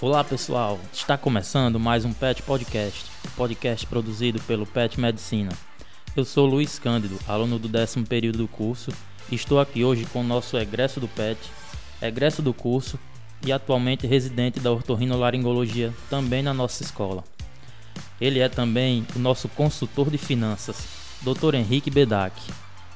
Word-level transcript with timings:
Olá 0.00 0.22
pessoal, 0.22 0.78
está 0.92 1.18
começando 1.18 1.80
mais 1.80 2.04
um 2.04 2.12
PET 2.12 2.44
Podcast, 2.44 3.10
podcast 3.36 3.84
produzido 3.84 4.40
pelo 4.42 4.64
PET 4.64 5.00
Medicina. 5.00 5.50
Eu 6.16 6.24
sou 6.24 6.46
Luiz 6.46 6.78
Cândido, 6.78 7.18
aluno 7.26 7.58
do 7.58 7.66
décimo 7.66 8.06
período 8.06 8.38
do 8.38 8.46
curso, 8.46 8.92
e 9.28 9.34
estou 9.34 9.58
aqui 9.58 9.82
hoje 9.82 10.06
com 10.06 10.20
o 10.20 10.24
nosso 10.24 10.56
egresso 10.56 11.00
do 11.00 11.08
PET, 11.08 11.40
egresso 12.00 12.40
do 12.40 12.54
curso 12.54 12.96
e 13.44 13.50
atualmente 13.50 14.06
residente 14.06 14.60
da 14.60 14.70
otorrinolaringologia 14.70 15.92
também 16.08 16.44
na 16.44 16.54
nossa 16.54 16.84
escola. 16.84 17.24
Ele 18.20 18.38
é 18.38 18.48
também 18.48 19.04
o 19.16 19.18
nosso 19.18 19.48
consultor 19.48 20.10
de 20.10 20.18
finanças, 20.18 20.86
Dr. 21.22 21.56
Henrique 21.56 21.90
Bedak, 21.90 22.40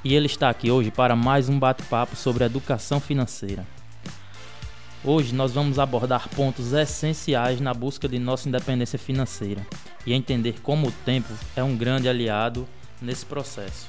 e 0.04 0.14
ele 0.14 0.26
está 0.26 0.48
aqui 0.48 0.70
hoje 0.70 0.92
para 0.92 1.16
mais 1.16 1.48
um 1.48 1.58
bate-papo 1.58 2.14
sobre 2.14 2.44
educação 2.44 3.00
financeira. 3.00 3.66
Hoje 5.04 5.34
nós 5.34 5.50
vamos 5.50 5.80
abordar 5.80 6.28
pontos 6.28 6.72
essenciais 6.72 7.60
na 7.60 7.74
busca 7.74 8.08
de 8.08 8.20
nossa 8.20 8.48
independência 8.48 8.96
financeira 8.96 9.66
e 10.06 10.12
entender 10.12 10.60
como 10.62 10.86
o 10.86 10.92
tempo 10.92 11.32
é 11.56 11.64
um 11.64 11.76
grande 11.76 12.08
aliado 12.08 12.68
nesse 13.00 13.26
processo. 13.26 13.88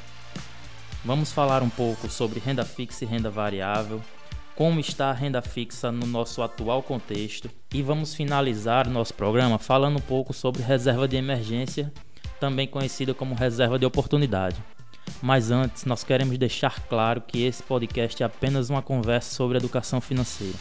Vamos 1.05 1.31
falar 1.31 1.61
um 1.61 1.69
pouco 1.69 2.09
sobre 2.09 2.39
renda 2.39 2.65
fixa 2.65 3.05
e 3.05 3.07
renda 3.07 3.29
variável, 3.29 4.01
como 4.55 4.79
está 4.79 5.11
a 5.11 5.13
renda 5.13 5.39
fixa 5.39 5.91
no 5.91 6.07
nosso 6.07 6.41
atual 6.41 6.81
contexto 6.81 7.47
e 7.71 7.83
vamos 7.83 8.15
finalizar 8.15 8.89
nosso 8.89 9.13
programa 9.13 9.59
falando 9.59 9.97
um 9.97 10.01
pouco 10.01 10.33
sobre 10.33 10.63
reserva 10.63 11.07
de 11.07 11.15
emergência, 11.15 11.93
também 12.39 12.67
conhecida 12.67 13.13
como 13.13 13.35
reserva 13.35 13.77
de 13.77 13.85
oportunidade. 13.85 14.55
Mas 15.21 15.51
antes, 15.51 15.85
nós 15.85 16.03
queremos 16.03 16.39
deixar 16.39 16.79
claro 16.87 17.21
que 17.21 17.43
esse 17.43 17.61
podcast 17.61 18.23
é 18.23 18.25
apenas 18.25 18.71
uma 18.71 18.81
conversa 18.81 19.35
sobre 19.35 19.59
educação 19.59 20.01
financeira. 20.01 20.57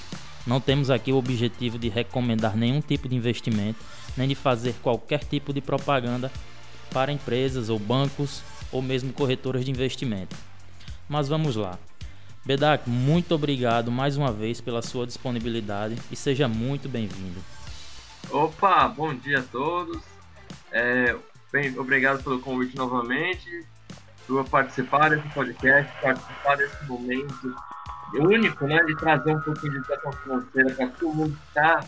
Não 0.46 0.60
temos 0.60 0.90
aqui 0.90 1.12
o 1.12 1.16
objetivo 1.16 1.78
de 1.78 1.88
recomendar 1.88 2.56
nenhum 2.56 2.80
tipo 2.80 3.08
de 3.08 3.14
investimento, 3.14 3.78
nem 4.16 4.28
de 4.28 4.34
fazer 4.34 4.74
qualquer 4.82 5.22
tipo 5.24 5.52
de 5.52 5.60
propaganda 5.60 6.30
para 6.92 7.12
empresas 7.12 7.68
ou 7.68 7.78
bancos 7.78 8.42
ou 8.70 8.82
mesmo 8.82 9.12
corretoras 9.12 9.64
de 9.64 9.70
investimento. 9.70 10.34
Mas 11.08 11.28
vamos 11.28 11.56
lá. 11.56 11.78
Bedak, 12.44 12.90
muito 12.90 13.34
obrigado 13.34 13.92
mais 13.92 14.16
uma 14.16 14.32
vez 14.32 14.60
pela 14.60 14.82
sua 14.82 15.06
disponibilidade 15.06 15.96
e 16.10 16.16
seja 16.16 16.48
muito 16.48 16.88
bem-vindo. 16.88 17.40
Opa, 18.30 18.88
bom 18.88 19.14
dia 19.14 19.38
a 19.38 19.42
todos. 19.42 20.02
É, 20.72 21.14
bem, 21.52 21.78
obrigado 21.78 22.22
pelo 22.24 22.40
convite 22.40 22.76
novamente, 22.76 23.64
por 24.26 24.44
participar 24.48 25.10
desse 25.10 25.28
podcast, 25.28 25.92
participar 26.02 26.56
desse 26.56 26.84
momento 26.84 27.54
único, 28.14 28.66
né, 28.66 28.78
de 28.84 28.96
trazer 28.96 29.34
um 29.34 29.40
pouco 29.40 29.60
de 29.60 29.76
educação 29.76 30.12
financeira 30.12 30.74
para 30.74 30.88
todo 30.88 31.14
mundo 31.14 31.36
que 31.36 31.48
está 31.48 31.80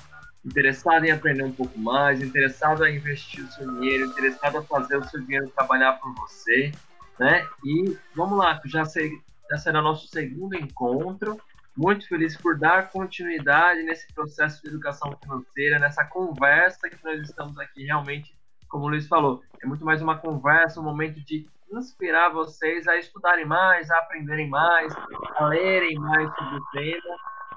interessado 0.44 1.04
em 1.04 1.10
aprender 1.10 1.44
um 1.44 1.52
pouco 1.52 1.78
mais, 1.78 2.22
interessado 2.22 2.84
em 2.84 2.96
investir 2.96 3.44
o 3.44 3.48
seu 3.52 3.70
dinheiro, 3.72 4.06
interessado 4.06 4.58
a 4.58 4.62
fazer 4.62 4.96
o 4.96 5.04
seu 5.04 5.20
dinheiro 5.20 5.48
trabalhar 5.56 5.94
por 5.94 6.14
você, 6.14 6.70
né? 7.18 7.46
E 7.64 7.96
vamos 8.14 8.38
lá, 8.38 8.60
já, 8.66 8.84
sei, 8.84 9.10
já 9.50 9.58
será 9.58 9.80
nosso 9.80 10.06
segundo 10.08 10.54
encontro. 10.54 11.40
Muito 11.76 12.06
feliz 12.06 12.36
por 12.36 12.56
dar 12.56 12.90
continuidade 12.90 13.82
nesse 13.82 14.06
processo 14.12 14.62
de 14.62 14.68
educação 14.68 15.16
financeira, 15.20 15.78
nessa 15.78 16.04
conversa 16.04 16.88
que 16.88 17.02
nós 17.02 17.20
estamos 17.20 17.58
aqui 17.58 17.84
realmente, 17.84 18.32
como 18.68 18.84
o 18.84 18.88
Luiz 18.88 19.08
falou, 19.08 19.42
é 19.60 19.66
muito 19.66 19.84
mais 19.84 20.00
uma 20.00 20.16
conversa, 20.16 20.78
um 20.80 20.84
momento 20.84 21.20
de 21.20 21.48
inspirar 21.72 22.30
vocês 22.30 22.86
a 22.86 22.96
estudarem 22.96 23.44
mais, 23.44 23.90
a 23.90 23.98
aprenderem 23.98 24.48
mais, 24.48 24.94
a 25.36 25.46
lerem 25.46 25.96
mais 25.98 26.30
sobre. 26.34 26.98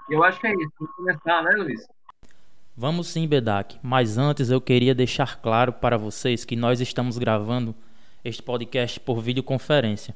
E 0.09 0.13
eu 0.13 0.23
acho 0.23 0.39
que 0.39 0.47
é 0.47 0.53
isso. 0.53 0.71
Vamos 0.79 0.95
começar, 0.95 1.43
né, 1.43 1.51
Luiz? 1.57 1.87
Vamos 2.75 3.07
sim, 3.07 3.27
Bedak. 3.27 3.77
Mas 3.81 4.17
antes 4.17 4.49
eu 4.49 4.61
queria 4.61 4.95
deixar 4.95 5.41
claro 5.41 5.73
para 5.73 5.97
vocês 5.97 6.45
que 6.45 6.55
nós 6.55 6.79
estamos 6.79 7.17
gravando 7.17 7.75
este 8.23 8.41
podcast 8.41 8.99
por 8.99 9.19
videoconferência. 9.21 10.15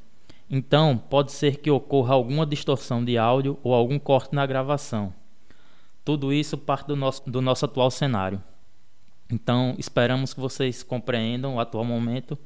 Então, 0.50 0.98
pode 0.98 1.32
ser 1.32 1.58
que 1.58 1.72
ocorra 1.72 2.14
alguma 2.14 2.46
distorção 2.46 3.04
de 3.04 3.18
áudio 3.18 3.58
ou 3.64 3.74
algum 3.74 3.98
corte 3.98 4.36
na 4.36 4.46
gravação. 4.46 5.14
Tudo 6.04 6.34
isso 6.34 6.58
parte 6.58 6.88
do 6.88 6.96
nosso, 6.96 7.30
do 7.30 7.42
nosso 7.42 7.66
atual 7.66 7.90
cenário. 7.90 8.42
Então, 9.30 9.76
esperamos 9.78 10.34
que 10.34 10.40
vocês 10.40 10.84
compreendam 10.84 11.56
o 11.56 11.60
atual 11.60 11.86
momento 11.86 12.38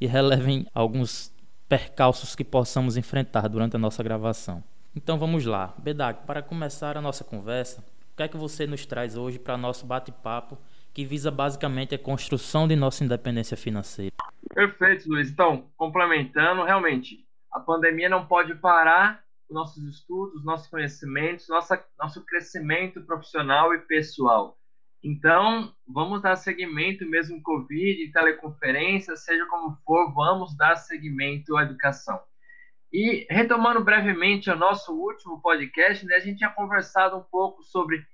e 0.00 0.06
relevem 0.06 0.66
alguns 0.74 1.34
percalços 1.68 2.34
que 2.34 2.44
possamos 2.44 2.96
enfrentar 2.96 3.48
durante 3.48 3.76
a 3.76 3.78
nossa 3.78 4.02
gravação. 4.02 4.62
Então 4.94 5.18
vamos 5.18 5.44
lá. 5.44 5.74
Bedak, 5.78 6.26
para 6.26 6.42
começar 6.42 6.96
a 6.96 7.00
nossa 7.00 7.22
conversa, 7.24 7.84
o 8.12 8.16
que 8.16 8.22
é 8.22 8.28
que 8.28 8.36
você 8.36 8.66
nos 8.66 8.84
traz 8.86 9.16
hoje 9.16 9.38
para 9.38 9.56
nosso 9.56 9.86
bate-papo 9.86 10.58
que 10.92 11.04
visa 11.04 11.30
basicamente 11.30 11.94
a 11.94 11.98
construção 11.98 12.66
de 12.66 12.74
nossa 12.74 13.04
independência 13.04 13.56
financeira? 13.56 14.14
Perfeito, 14.52 15.08
Luiz. 15.08 15.30
Então, 15.30 15.70
complementando, 15.76 16.64
realmente, 16.64 17.24
a 17.52 17.60
pandemia 17.60 18.08
não 18.08 18.26
pode 18.26 18.54
parar 18.56 19.22
nossos 19.48 19.82
estudos, 19.84 20.44
nossos 20.44 20.66
conhecimentos, 20.66 21.48
nossa, 21.48 21.82
nosso 21.98 22.24
crescimento 22.24 23.00
profissional 23.02 23.72
e 23.74 23.78
pessoal. 23.78 24.57
Então, 25.02 25.72
vamos 25.86 26.20
dar 26.22 26.36
seguimento 26.36 27.06
mesmo 27.06 27.42
Covid, 27.42 28.10
teleconferência, 28.10 29.16
seja 29.16 29.46
como 29.46 29.76
for, 29.84 30.12
vamos 30.12 30.56
dar 30.56 30.76
seguimento 30.76 31.56
à 31.56 31.62
educação. 31.62 32.20
E 32.92 33.26
retomando 33.30 33.84
brevemente 33.84 34.50
o 34.50 34.56
nosso 34.56 34.92
último 34.92 35.40
podcast, 35.40 36.04
né, 36.06 36.16
a 36.16 36.20
gente 36.20 36.38
tinha 36.38 36.50
conversado 36.50 37.16
um 37.16 37.22
pouco 37.22 37.62
sobre 37.62 38.04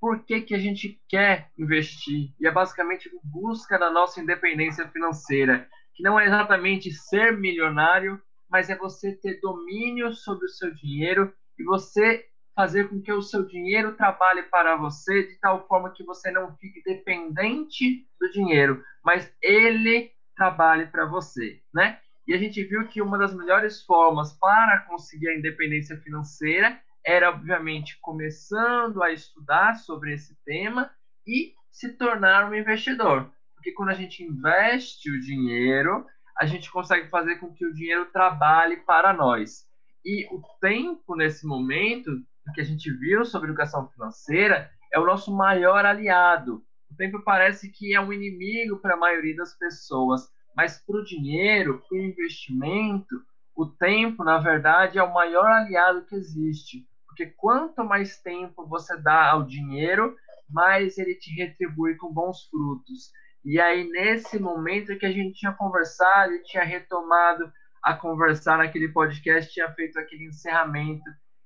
por 0.00 0.24
que, 0.24 0.40
que 0.42 0.54
a 0.54 0.58
gente 0.58 1.00
quer 1.08 1.50
investir. 1.58 2.32
E 2.40 2.46
é 2.46 2.50
basicamente 2.50 3.10
busca 3.24 3.78
da 3.78 3.90
nossa 3.90 4.20
independência 4.20 4.88
financeira, 4.88 5.68
que 5.94 6.02
não 6.02 6.18
é 6.18 6.26
exatamente 6.26 6.92
ser 6.92 7.36
milionário, 7.36 8.20
mas 8.48 8.70
é 8.70 8.76
você 8.76 9.12
ter 9.12 9.40
domínio 9.40 10.12
sobre 10.12 10.46
o 10.46 10.48
seu 10.48 10.72
dinheiro 10.74 11.32
e 11.58 11.64
você 11.64 12.24
fazer 12.60 12.90
com 12.90 13.00
que 13.00 13.10
o 13.10 13.22
seu 13.22 13.46
dinheiro 13.46 13.96
trabalhe 13.96 14.42
para 14.42 14.76
você 14.76 15.26
de 15.26 15.36
tal 15.40 15.66
forma 15.66 15.94
que 15.94 16.04
você 16.04 16.30
não 16.30 16.54
fique 16.58 16.82
dependente 16.82 18.06
do 18.20 18.30
dinheiro, 18.30 18.84
mas 19.02 19.34
ele 19.40 20.12
trabalhe 20.36 20.84
para 20.84 21.06
você, 21.06 21.58
né? 21.72 21.98
E 22.28 22.34
a 22.34 22.36
gente 22.36 22.62
viu 22.62 22.86
que 22.86 23.00
uma 23.00 23.16
das 23.16 23.34
melhores 23.34 23.82
formas 23.82 24.34
para 24.34 24.80
conseguir 24.80 25.28
a 25.28 25.34
independência 25.34 25.96
financeira 26.02 26.78
era, 27.02 27.30
obviamente, 27.30 27.98
começando 28.02 29.02
a 29.02 29.10
estudar 29.10 29.76
sobre 29.76 30.12
esse 30.12 30.36
tema 30.44 30.90
e 31.26 31.54
se 31.70 31.94
tornar 31.94 32.50
um 32.50 32.54
investidor. 32.54 33.30
Porque 33.54 33.72
quando 33.72 33.88
a 33.88 33.94
gente 33.94 34.22
investe 34.22 35.10
o 35.10 35.18
dinheiro, 35.18 36.06
a 36.38 36.44
gente 36.44 36.70
consegue 36.70 37.08
fazer 37.08 37.36
com 37.36 37.54
que 37.54 37.64
o 37.64 37.72
dinheiro 37.72 38.04
trabalhe 38.12 38.76
para 38.76 39.14
nós. 39.14 39.66
E 40.04 40.26
o 40.30 40.42
tempo, 40.60 41.16
nesse 41.16 41.46
momento, 41.46 42.10
que 42.52 42.60
a 42.60 42.64
gente 42.64 42.90
viu 42.92 43.24
sobre 43.24 43.48
educação 43.48 43.88
financeira 43.88 44.70
é 44.92 44.98
o 44.98 45.06
nosso 45.06 45.34
maior 45.34 45.84
aliado. 45.84 46.62
O 46.90 46.96
tempo 46.96 47.22
parece 47.22 47.70
que 47.70 47.94
é 47.94 48.00
um 48.00 48.12
inimigo 48.12 48.78
para 48.78 48.94
a 48.94 48.98
maioria 48.98 49.36
das 49.36 49.56
pessoas, 49.56 50.28
mas 50.56 50.78
para 50.84 50.96
o 50.96 51.04
dinheiro, 51.04 51.82
para 51.88 51.96
o 51.96 52.00
investimento, 52.00 53.22
o 53.54 53.66
tempo, 53.66 54.24
na 54.24 54.38
verdade, 54.38 54.98
é 54.98 55.02
o 55.02 55.12
maior 55.12 55.46
aliado 55.46 56.04
que 56.06 56.14
existe. 56.14 56.86
Porque 57.06 57.26
quanto 57.26 57.84
mais 57.84 58.20
tempo 58.20 58.66
você 58.66 58.96
dá 59.00 59.30
ao 59.30 59.44
dinheiro, 59.44 60.16
mais 60.48 60.98
ele 60.98 61.14
te 61.14 61.32
retribui 61.34 61.96
com 61.96 62.12
bons 62.12 62.44
frutos. 62.48 63.10
E 63.44 63.60
aí, 63.60 63.88
nesse 63.90 64.38
momento 64.38 64.98
que 64.98 65.06
a 65.06 65.12
gente 65.12 65.38
tinha 65.38 65.52
conversado 65.52 66.32
e 66.34 66.42
tinha 66.42 66.64
retomado 66.64 67.50
a 67.82 67.94
conversar 67.94 68.58
naquele 68.58 68.88
podcast, 68.88 69.52
tinha 69.52 69.70
feito 69.72 69.98
aquele 69.98 70.26
encerramento 70.26 71.04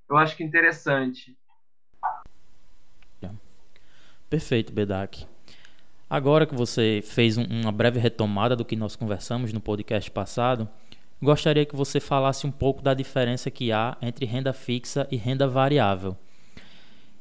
eu 0.09 0.17
acho 0.17 0.37
que 0.37 0.45
interessante. 0.45 1.37
Perfeito, 4.35 4.73
Bedak. 4.73 5.27
Agora 6.11 6.45
que 6.45 6.57
você 6.57 7.01
fez 7.05 7.39
um, 7.39 7.45
uma 7.45 7.71
breve 7.71 8.01
retomada 8.01 8.57
do 8.57 8.65
que 8.65 8.75
nós 8.75 8.97
conversamos 8.97 9.53
no 9.53 9.61
podcast 9.61 10.11
passado, 10.11 10.69
gostaria 11.23 11.65
que 11.65 11.77
você 11.77 12.01
falasse 12.01 12.45
um 12.45 12.51
pouco 12.51 12.83
da 12.83 12.95
diferença 12.95 13.49
que 13.49 13.71
há 13.71 13.97
entre 14.03 14.27
renda 14.27 14.53
fixa 14.53 15.07
e 15.09 15.17
renda 15.17 15.47
variável. 15.47 16.17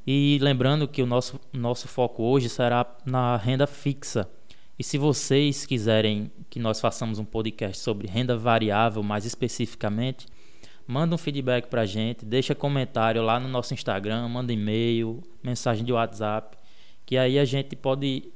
E 0.07 0.39
lembrando 0.41 0.88
que 0.88 1.03
o 1.03 1.06
nosso, 1.06 1.39
nosso 1.53 1.88
foco 1.88 2.24
hoje 2.24 2.50
será 2.50 2.83
na 3.06 3.38
renda 3.38 3.68
fixa. 3.68 4.27
E 4.79 4.83
se 4.83 4.97
vocês 4.97 5.68
quiserem 5.68 6.31
que 6.50 6.57
nós 6.57 6.81
façamos 6.81 7.19
um 7.19 7.25
podcast 7.25 7.77
sobre 7.77 8.07
renda 8.07 8.36
variável 8.36 9.03
mais 9.03 9.24
especificamente, 9.24 10.25
manda 10.88 11.15
um 11.15 11.18
feedback 11.18 11.68
pra 11.68 11.85
gente, 11.85 12.25
deixa 12.25 12.53
comentário 12.53 13.21
lá 13.21 13.39
no 13.39 13.47
nosso 13.47 13.74
Instagram, 13.74 14.27
manda 14.27 14.51
e-mail, 14.51 15.21
mensagem 15.44 15.85
de 15.85 15.94
WhatsApp, 15.94 16.57
que 17.06 17.18
aí 17.18 17.39
a 17.39 17.45
gente 17.45 17.75
pode 17.75 18.31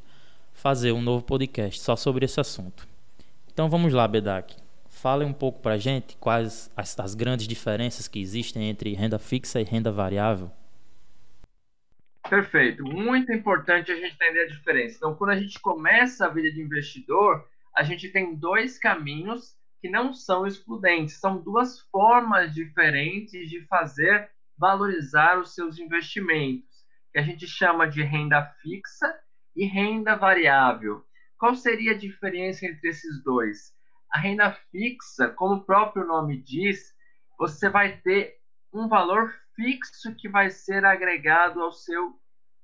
fazer 0.53 0.91
um 0.91 1.01
novo 1.01 1.23
podcast 1.23 1.81
só 1.81 1.95
sobre 1.95 2.25
esse 2.25 2.39
assunto. 2.39 2.87
Então 3.51 3.69
vamos 3.69 3.93
lá, 3.93 4.07
Bedak. 4.07 4.55
Fale 4.89 5.23
um 5.23 5.33
pouco 5.33 5.59
pra 5.61 5.77
gente 5.77 6.17
quais 6.17 6.71
as, 6.75 6.97
as 6.99 7.13
grandes 7.13 7.47
diferenças 7.47 8.07
que 8.07 8.19
existem 8.19 8.69
entre 8.69 8.93
renda 8.93 9.19
fixa 9.19 9.61
e 9.61 9.63
renda 9.63 9.91
variável. 9.91 10.51
Perfeito. 12.29 12.83
Muito 12.83 13.31
importante 13.31 13.91
a 13.91 13.95
gente 13.95 14.13
entender 14.13 14.41
a 14.41 14.47
diferença. 14.47 14.97
Então, 14.97 15.15
quando 15.15 15.31
a 15.31 15.39
gente 15.39 15.59
começa 15.59 16.25
a 16.25 16.29
vida 16.29 16.51
de 16.51 16.61
investidor, 16.61 17.47
a 17.75 17.83
gente 17.83 18.09
tem 18.09 18.35
dois 18.35 18.77
caminhos 18.77 19.56
que 19.79 19.89
não 19.89 20.13
são 20.13 20.45
excludentes. 20.45 21.19
São 21.19 21.41
duas 21.41 21.79
formas 21.91 22.53
diferentes 22.53 23.49
de 23.49 23.65
fazer 23.67 24.29
valorizar 24.57 25.39
os 25.39 25.53
seus 25.53 25.77
investimentos, 25.77 26.85
que 27.11 27.19
a 27.19 27.21
gente 27.21 27.47
chama 27.47 27.87
de 27.87 28.01
renda 28.01 28.43
fixa 28.61 29.07
e 29.55 29.65
renda 29.65 30.15
variável. 30.15 31.05
Qual 31.37 31.55
seria 31.55 31.91
a 31.91 31.97
diferença 31.97 32.65
entre 32.65 32.89
esses 32.89 33.23
dois? 33.23 33.71
A 34.11 34.19
renda 34.19 34.51
fixa, 34.71 35.29
como 35.29 35.55
o 35.55 35.65
próprio 35.65 36.05
nome 36.05 36.41
diz, 36.41 36.95
você 37.37 37.69
vai 37.69 37.97
ter 37.97 38.37
um 38.73 38.87
valor 38.87 39.33
fixo 39.55 40.15
que 40.15 40.27
vai 40.27 40.49
ser 40.49 40.85
agregado 40.85 41.61
ao 41.61 41.71
seu 41.71 42.15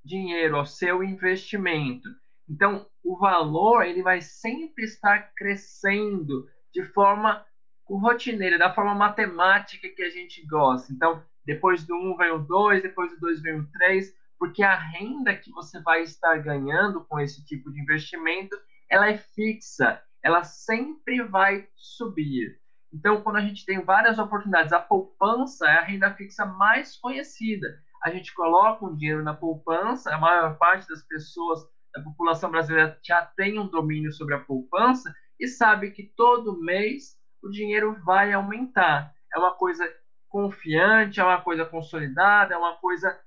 dinheiro, 0.04 0.56
ao 0.56 0.65
seu 0.65 1.04
investimento. 1.04 2.10
Então, 2.50 2.88
o 3.04 3.18
valor 3.18 3.83
ele 3.83 4.01
vai 4.01 4.21
sempre 4.21 4.83
estar 4.86 5.31
crescendo 5.36 6.48
de 6.74 6.84
forma 6.84 7.46
rotineira, 7.90 8.58
da 8.58 8.74
forma 8.74 8.96
matemática 8.96 9.88
que 9.88 10.02
a 10.02 10.10
gente 10.10 10.46
gosta. 10.48 10.92
Então, 10.92 11.24
depois 11.46 11.86
do 11.86 11.96
1 11.96 12.12
um 12.12 12.18
vem 12.18 12.31
o 12.31 12.40
2, 12.40 12.81
depois 12.81 13.12
do 13.12 13.20
2 13.20 13.42
vem 13.42 13.60
o 13.60 13.72
3, 13.72 14.14
porque 14.40 14.64
a 14.64 14.75
renda 14.75 15.36
que 15.36 15.52
você 15.52 15.80
vai 15.81 16.02
estar 16.02 16.38
ganhando 16.38 17.04
com 17.06 17.20
esse 17.20 17.46
tipo 17.46 17.72
de 17.72 17.81
investimento, 17.81 18.58
ela 18.90 19.10
é 19.10 19.18
fixa, 19.18 20.02
ela 20.24 20.44
sempre 20.44 21.22
vai 21.24 21.68
subir. 21.75 22.60
Então, 22.92 23.22
quando 23.22 23.38
a 23.38 23.42
gente 23.42 23.66
tem 23.66 23.81
várias 23.81 24.20
oportunidades, 24.20 24.72
a 24.72 24.80
poupança 24.80 25.68
é 25.68 25.78
a 25.78 25.84
renda 25.84 26.14
fixa 26.14 26.46
mais 26.46 26.98
conhecida. 26.98 27.68
A 28.04 28.10
gente 28.10 28.34
coloca 28.34 28.86
um 28.86 28.96
dinheiro 28.96 29.24
na 29.24 29.34
poupança, 29.34 30.14
a 30.14 30.18
maior 30.18 30.58
parte 30.58 30.88
das 30.88 31.02
pessoas 31.04 31.62
da 31.94 32.02
população 32.02 32.52
brasileira 32.52 33.00
já 33.04 33.25
tem 33.25 33.60
um 33.60 33.68
domínio 33.68 34.12
sobre 34.12 34.36
a 34.36 34.40
poupança 34.40 35.14
e 35.39 35.47
sabe 35.47 35.91
que 35.91 36.03
todo 36.15 36.59
mês 36.59 37.18
o 37.41 37.50
dinheiro 37.50 37.97
vai 38.06 38.31
aumentar. 38.31 39.13
É 39.33 39.39
uma 39.39 39.53
coisa 39.53 39.88
confiante, 40.30 41.19
é 41.19 41.24
uma 41.24 41.41
coisa 41.41 41.65
consolidada, 41.65 42.56
é 42.56 42.57
uma 42.57 42.75
coisa 42.77 43.19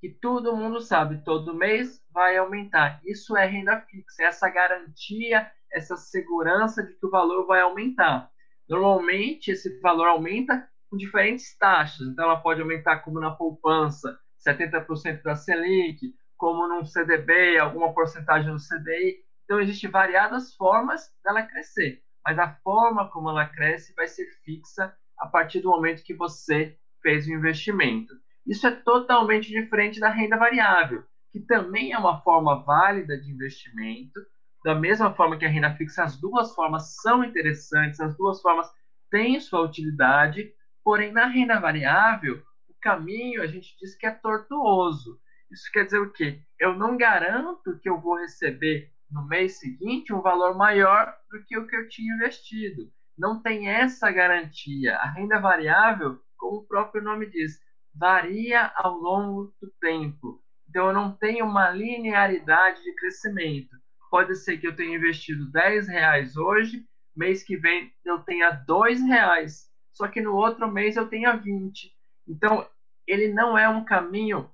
que 0.00 0.10
todo 0.10 0.54
mundo 0.54 0.80
sabe, 0.80 1.24
todo 1.24 1.54
mês 1.54 1.98
vai 2.12 2.36
aumentar. 2.36 3.00
Isso 3.04 3.36
é 3.36 3.46
renda 3.46 3.80
fixa, 3.80 4.22
é 4.22 4.26
essa 4.26 4.48
garantia, 4.50 5.50
essa 5.72 5.96
segurança 5.96 6.82
de 6.82 6.92
que 6.94 7.06
o 7.06 7.10
valor 7.10 7.46
vai 7.46 7.62
aumentar. 7.62 8.30
Normalmente, 8.68 9.50
esse 9.50 9.80
valor 9.80 10.08
aumenta 10.08 10.68
com 10.90 10.96
diferentes 10.96 11.56
taxas. 11.56 12.06
Então, 12.06 12.26
ela 12.26 12.40
pode 12.40 12.60
aumentar 12.60 12.98
como 12.98 13.18
na 13.18 13.30
poupança, 13.30 14.18
70% 14.46 15.22
da 15.22 15.34
Selic, 15.34 16.14
como 16.36 16.68
num 16.68 16.84
CDB, 16.84 17.58
alguma 17.58 17.94
porcentagem 17.94 18.52
no 18.52 18.58
CDI. 18.58 19.23
Então, 19.44 19.60
existem 19.60 19.90
variadas 19.90 20.54
formas 20.54 21.10
dela 21.22 21.42
crescer, 21.42 22.02
mas 22.24 22.38
a 22.38 22.54
forma 22.62 23.08
como 23.10 23.28
ela 23.28 23.46
cresce 23.46 23.94
vai 23.94 24.08
ser 24.08 24.26
fixa 24.44 24.94
a 25.18 25.26
partir 25.26 25.60
do 25.60 25.70
momento 25.70 26.02
que 26.02 26.14
você 26.14 26.76
fez 27.02 27.26
o 27.26 27.32
investimento. 27.32 28.14
Isso 28.46 28.66
é 28.66 28.70
totalmente 28.70 29.48
diferente 29.48 30.00
da 30.00 30.08
renda 30.08 30.36
variável, 30.36 31.04
que 31.30 31.40
também 31.40 31.92
é 31.92 31.98
uma 31.98 32.20
forma 32.22 32.62
válida 32.62 33.18
de 33.18 33.30
investimento, 33.30 34.20
da 34.64 34.74
mesma 34.74 35.14
forma 35.14 35.36
que 35.36 35.44
a 35.44 35.48
renda 35.48 35.74
fixa, 35.74 36.02
as 36.02 36.18
duas 36.18 36.54
formas 36.54 36.94
são 37.02 37.22
interessantes, 37.22 38.00
as 38.00 38.16
duas 38.16 38.40
formas 38.40 38.66
têm 39.10 39.38
sua 39.38 39.60
utilidade, 39.60 40.50
porém, 40.82 41.12
na 41.12 41.26
renda 41.26 41.60
variável, 41.60 42.42
o 42.68 42.74
caminho 42.80 43.42
a 43.42 43.46
gente 43.46 43.76
diz 43.78 43.94
que 43.94 44.06
é 44.06 44.10
tortuoso. 44.10 45.20
Isso 45.50 45.70
quer 45.70 45.84
dizer 45.84 45.98
o 45.98 46.10
quê? 46.10 46.40
Eu 46.58 46.74
não 46.74 46.96
garanto 46.96 47.78
que 47.78 47.88
eu 47.88 48.00
vou 48.00 48.18
receber 48.18 48.90
no 49.10 49.26
mês 49.26 49.58
seguinte 49.58 50.12
um 50.12 50.20
valor 50.20 50.56
maior 50.56 51.14
do 51.30 51.44
que 51.44 51.56
o 51.58 51.66
que 51.66 51.76
eu 51.76 51.88
tinha 51.88 52.14
investido. 52.14 52.90
Não 53.16 53.40
tem 53.42 53.68
essa 53.68 54.10
garantia. 54.10 54.96
A 54.96 55.10
renda 55.10 55.38
variável, 55.38 56.18
como 56.36 56.58
o 56.58 56.66
próprio 56.66 57.02
nome 57.02 57.26
diz, 57.30 57.58
varia 57.94 58.72
ao 58.76 58.94
longo 58.98 59.54
do 59.60 59.70
tempo. 59.80 60.42
Então, 60.68 60.88
eu 60.88 60.92
não 60.92 61.12
tenho 61.12 61.44
uma 61.44 61.70
linearidade 61.70 62.82
de 62.82 62.94
crescimento 62.96 63.76
pode 64.14 64.36
ser 64.36 64.58
que 64.58 64.66
eu 64.68 64.76
tenha 64.76 64.94
investido 64.94 65.50
10 65.50 65.88
reais 65.88 66.36
hoje, 66.36 66.86
mês 67.16 67.42
que 67.42 67.56
vem 67.56 67.92
eu 68.04 68.20
tenha 68.20 68.48
2 68.52 69.02
reais, 69.02 69.68
só 69.92 70.06
que 70.06 70.20
no 70.20 70.36
outro 70.36 70.70
mês 70.70 70.96
eu 70.96 71.08
tenha 71.08 71.34
20. 71.34 71.92
Então, 72.28 72.64
ele 73.08 73.32
não 73.32 73.58
é 73.58 73.68
um 73.68 73.84
caminho 73.84 74.48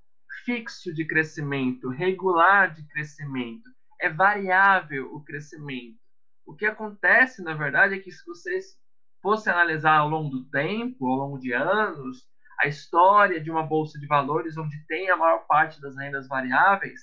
fixo 0.46 0.94
de 0.94 1.04
crescimento, 1.04 1.90
regular 1.90 2.74
de 2.74 2.88
crescimento. 2.88 3.68
É 4.00 4.08
variável 4.08 5.14
o 5.14 5.22
crescimento. 5.22 5.98
O 6.46 6.54
que 6.54 6.66
acontece, 6.66 7.42
na 7.42 7.54
verdade, 7.54 7.94
é 7.94 7.98
que 7.98 8.10
se 8.10 8.24
vocês 8.24 8.78
fossem 9.22 9.52
analisar 9.52 9.98
ao 9.98 10.08
longo 10.08 10.30
do 10.30 10.48
tempo, 10.50 11.06
ao 11.06 11.16
longo 11.16 11.38
de 11.38 11.52
anos, 11.52 12.26
a 12.60 12.66
história 12.66 13.40
de 13.40 13.50
uma 13.50 13.62
bolsa 13.62 13.98
de 13.98 14.06
valores 14.06 14.56
onde 14.56 14.84
tem 14.86 15.10
a 15.10 15.16
maior 15.16 15.46
parte 15.46 15.80
das 15.80 15.96
rendas 15.96 16.28
variáveis, 16.28 17.00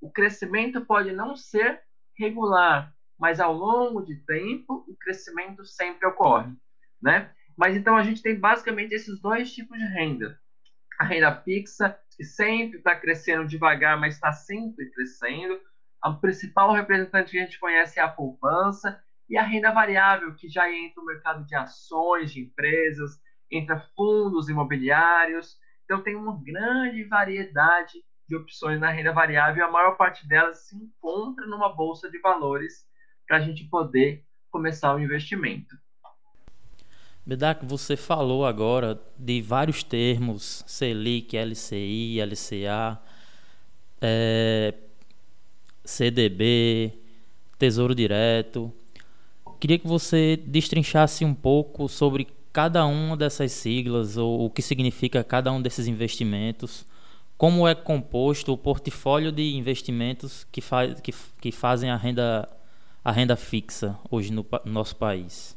o 0.00 0.10
crescimento 0.10 0.84
pode 0.84 1.12
não 1.12 1.34
ser 1.34 1.82
regular, 2.18 2.94
mas 3.18 3.40
ao 3.40 3.52
longo 3.52 4.02
de 4.02 4.16
tempo 4.24 4.84
o 4.88 4.96
crescimento 4.96 5.64
sempre 5.64 6.06
ocorre, 6.06 6.52
né? 7.02 7.32
Mas 7.56 7.74
então 7.74 7.96
a 7.96 8.02
gente 8.02 8.22
tem 8.22 8.38
basicamente 8.38 8.92
esses 8.94 9.20
dois 9.20 9.52
tipos 9.52 9.78
de 9.78 9.86
renda. 9.86 10.38
A 10.98 11.04
renda 11.04 11.34
fixa, 11.42 11.98
que 12.16 12.24
sempre 12.24 12.78
está 12.78 12.94
crescendo 12.94 13.46
devagar, 13.46 13.98
mas 13.98 14.14
está 14.14 14.32
sempre 14.32 14.90
crescendo. 14.90 15.58
O 16.08 16.20
principal 16.20 16.72
representante 16.72 17.32
que 17.32 17.38
a 17.38 17.44
gente 17.44 17.58
conhece 17.58 17.98
é 17.98 18.02
a 18.02 18.08
poupança. 18.08 19.00
E 19.28 19.36
a 19.36 19.42
renda 19.42 19.72
variável, 19.72 20.34
que 20.34 20.48
já 20.48 20.70
entra 20.70 20.94
no 21.02 21.06
mercado 21.06 21.44
de 21.44 21.54
ações 21.56 22.32
de 22.32 22.42
empresas, 22.42 23.20
entra 23.50 23.84
fundos 23.96 24.48
imobiliários. 24.48 25.56
Então 25.84 26.02
tem 26.02 26.14
uma 26.14 26.40
grande 26.44 27.02
variedade 27.04 28.04
de 28.28 28.36
opções 28.36 28.80
na 28.80 28.90
renda 28.90 29.12
variável, 29.12 29.64
a 29.64 29.70
maior 29.70 29.96
parte 29.96 30.26
delas 30.26 30.66
se 30.66 30.76
encontra 30.76 31.46
numa 31.46 31.72
bolsa 31.72 32.10
de 32.10 32.18
valores 32.18 32.84
para 33.26 33.36
a 33.36 33.40
gente 33.40 33.64
poder 33.64 34.24
começar 34.50 34.94
o 34.94 35.00
investimento. 35.00 35.76
Bedak, 37.24 37.64
você 37.64 37.96
falou 37.96 38.46
agora 38.46 39.00
de 39.16 39.40
vários 39.42 39.82
termos, 39.82 40.64
Selic, 40.66 41.36
LCI, 41.36 42.20
LCA, 42.20 43.00
é, 44.00 44.74
CDB, 45.86 46.92
Tesouro 47.58 47.94
Direto. 47.94 48.72
Queria 49.58 49.78
que 49.78 49.86
você 49.86 50.36
destrinchasse 50.36 51.24
um 51.24 51.34
pouco 51.34 51.88
sobre 51.88 52.28
cada 52.52 52.84
uma 52.86 53.16
dessas 53.16 53.52
siglas 53.52 54.16
ou 54.16 54.46
o 54.46 54.50
que 54.50 54.60
significa 54.60 55.24
cada 55.24 55.50
um 55.52 55.62
desses 55.62 55.86
investimentos 55.86 56.86
como 57.36 57.68
é 57.68 57.74
composto 57.74 58.52
o 58.52 58.58
portfólio 58.58 59.30
de 59.30 59.54
investimentos 59.56 60.44
que, 60.44 60.60
faz, 60.60 60.98
que, 61.00 61.12
que 61.40 61.52
fazem 61.52 61.90
a 61.90 61.96
renda, 61.96 62.48
a 63.04 63.12
renda 63.12 63.36
fixa 63.36 63.98
hoje 64.10 64.32
no, 64.32 64.46
no 64.64 64.72
nosso 64.72 64.96
país. 64.96 65.56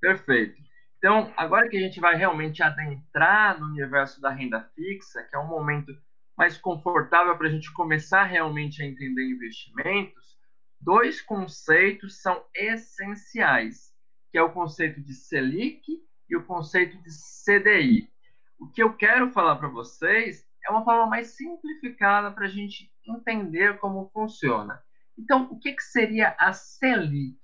Perfeito. 0.00 0.60
Então, 0.98 1.32
agora 1.36 1.68
que 1.68 1.76
a 1.76 1.80
gente 1.80 1.98
vai 1.98 2.14
realmente 2.14 2.62
adentrar 2.62 3.58
no 3.58 3.66
universo 3.66 4.20
da 4.20 4.30
renda 4.30 4.60
fixa, 4.74 5.22
que 5.22 5.34
é 5.34 5.38
um 5.38 5.48
momento 5.48 5.92
mais 6.40 6.56
confortável 6.56 7.36
para 7.36 7.48
a 7.48 7.50
gente 7.50 7.70
começar 7.70 8.24
realmente 8.24 8.82
a 8.82 8.86
entender 8.86 9.30
investimentos, 9.30 10.38
dois 10.80 11.20
conceitos 11.20 12.22
são 12.22 12.42
essenciais, 12.54 13.92
que 14.32 14.38
é 14.38 14.42
o 14.42 14.50
conceito 14.50 15.02
de 15.02 15.12
Selic 15.12 15.84
e 16.30 16.34
o 16.34 16.46
conceito 16.46 16.96
de 17.02 17.10
CDI. 17.44 18.08
O 18.58 18.66
que 18.68 18.82
eu 18.82 18.96
quero 18.96 19.30
falar 19.30 19.56
para 19.56 19.68
vocês 19.68 20.42
é 20.66 20.70
uma 20.70 20.82
forma 20.82 21.08
mais 21.08 21.36
simplificada 21.36 22.30
para 22.30 22.46
a 22.46 22.50
gente 22.50 22.90
entender 23.06 23.78
como 23.78 24.08
funciona. 24.08 24.82
Então, 25.18 25.46
o 25.52 25.58
que, 25.58 25.74
que 25.74 25.82
seria 25.82 26.34
a 26.38 26.54
Selic? 26.54 27.38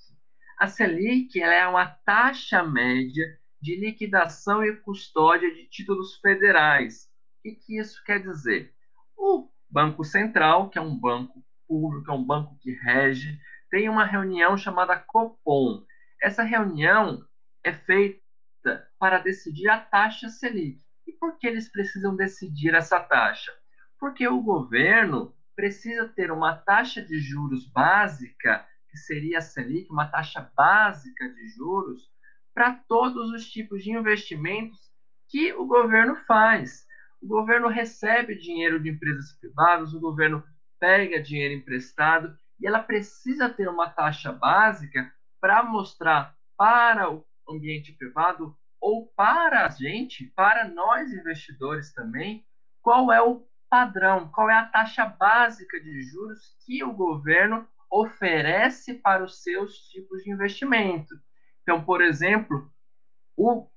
A 0.59 0.69
Selic 0.69 1.39
é 1.39 1.69
uma 1.69 1.85
taxa 1.85 2.63
média 2.63 3.27
de 3.61 3.77
liquidação 3.79 4.65
e 4.65 4.75
custódia 4.75 5.55
de 5.55 5.69
títulos 5.69 6.17
federais. 6.17 7.11
O 7.39 7.43
que, 7.43 7.57
que 7.57 7.79
isso 7.79 8.03
quer 8.03 8.23
dizer? 8.23 8.75
O 9.17 9.49
Banco 9.69 10.05
Central, 10.05 10.69
que 10.69 10.79
é 10.79 10.83
um 10.83 10.97
banco 10.97 11.43
público, 11.67 12.11
é 12.11 12.15
um 12.15 12.25
banco 12.25 12.57
que 12.61 12.73
rege, 12.73 13.41
tem 13.71 13.89
uma 13.89 14.05
reunião 14.05 14.57
chamada 14.57 14.97
Copom. 14.97 15.85
Essa 16.23 16.43
reunião 16.43 17.25
é 17.65 17.73
feita 17.73 18.21
para 18.99 19.19
decidir 19.19 19.69
a 19.69 19.81
taxa 19.81 20.29
Selic. 20.29 20.81
E 21.07 21.13
por 21.13 21.39
que 21.39 21.47
eles 21.47 21.71
precisam 21.71 22.17
decidir 22.17 22.75
essa 22.75 23.01
taxa? 23.01 23.53
Porque 23.99 24.27
o 24.27 24.41
governo 24.41 25.35
precisa 25.55 26.07
ter 26.09 26.31
uma 26.31 26.55
taxa 26.55 27.03
de 27.03 27.19
juros 27.19 27.67
básica, 27.67 28.67
que 28.91 28.99
seria 28.99 29.39
a 29.39 29.43
Selic, 29.43 29.91
uma 29.91 30.07
taxa 30.07 30.51
básica 30.55 31.29
de 31.29 31.49
juros, 31.49 32.11
para 32.55 32.73
todos 32.89 33.31
os 33.31 33.51
tipos 33.51 33.83
de 33.83 33.91
investimentos 33.91 34.79
que 35.29 35.53
o 35.53 35.67
governo 35.67 36.17
faz. 36.27 36.86
O 37.21 37.27
governo 37.27 37.69
recebe 37.69 38.37
dinheiro 38.37 38.81
de 38.81 38.91
empresas 38.91 39.33
privadas, 39.39 39.95
o 39.95 40.01
governo 40.01 40.45
pega 40.79 41.23
dinheiro 41.23 41.55
emprestado 41.55 42.37
e 42.61 42.67
ela 42.67 42.83
precisa 42.83 43.49
ter 43.49 43.69
uma 43.69 43.89
taxa 43.89 44.33
básica 44.33 45.13
para 45.41 45.63
mostrar 45.63 46.37
para 46.57 47.11
o 47.11 47.25
ambiente 47.49 47.93
privado 47.93 48.57
ou 48.81 49.07
para 49.17 49.67
a 49.67 49.69
gente, 49.69 50.27
para 50.37 50.69
nós 50.69 51.13
investidores 51.13 51.93
também, 51.93 52.45
qual 52.83 53.13
é 53.13 53.21
o 53.21 53.47
padrão, 53.69 54.29
qual 54.29 54.49
é 54.49 54.55
a 54.55 54.67
taxa 54.67 55.05
básica 55.07 55.81
de 55.81 56.03
juros 56.03 56.57
que 56.65 56.85
o 56.85 56.93
governo 56.93 57.67
oferece 57.91 58.95
para 58.95 59.25
os 59.25 59.43
seus 59.43 59.79
tipos 59.89 60.23
de 60.23 60.31
investimento. 60.31 61.15
Então, 61.63 61.83
por 61.85 62.01
exemplo, 62.01 62.71
o 63.37 63.69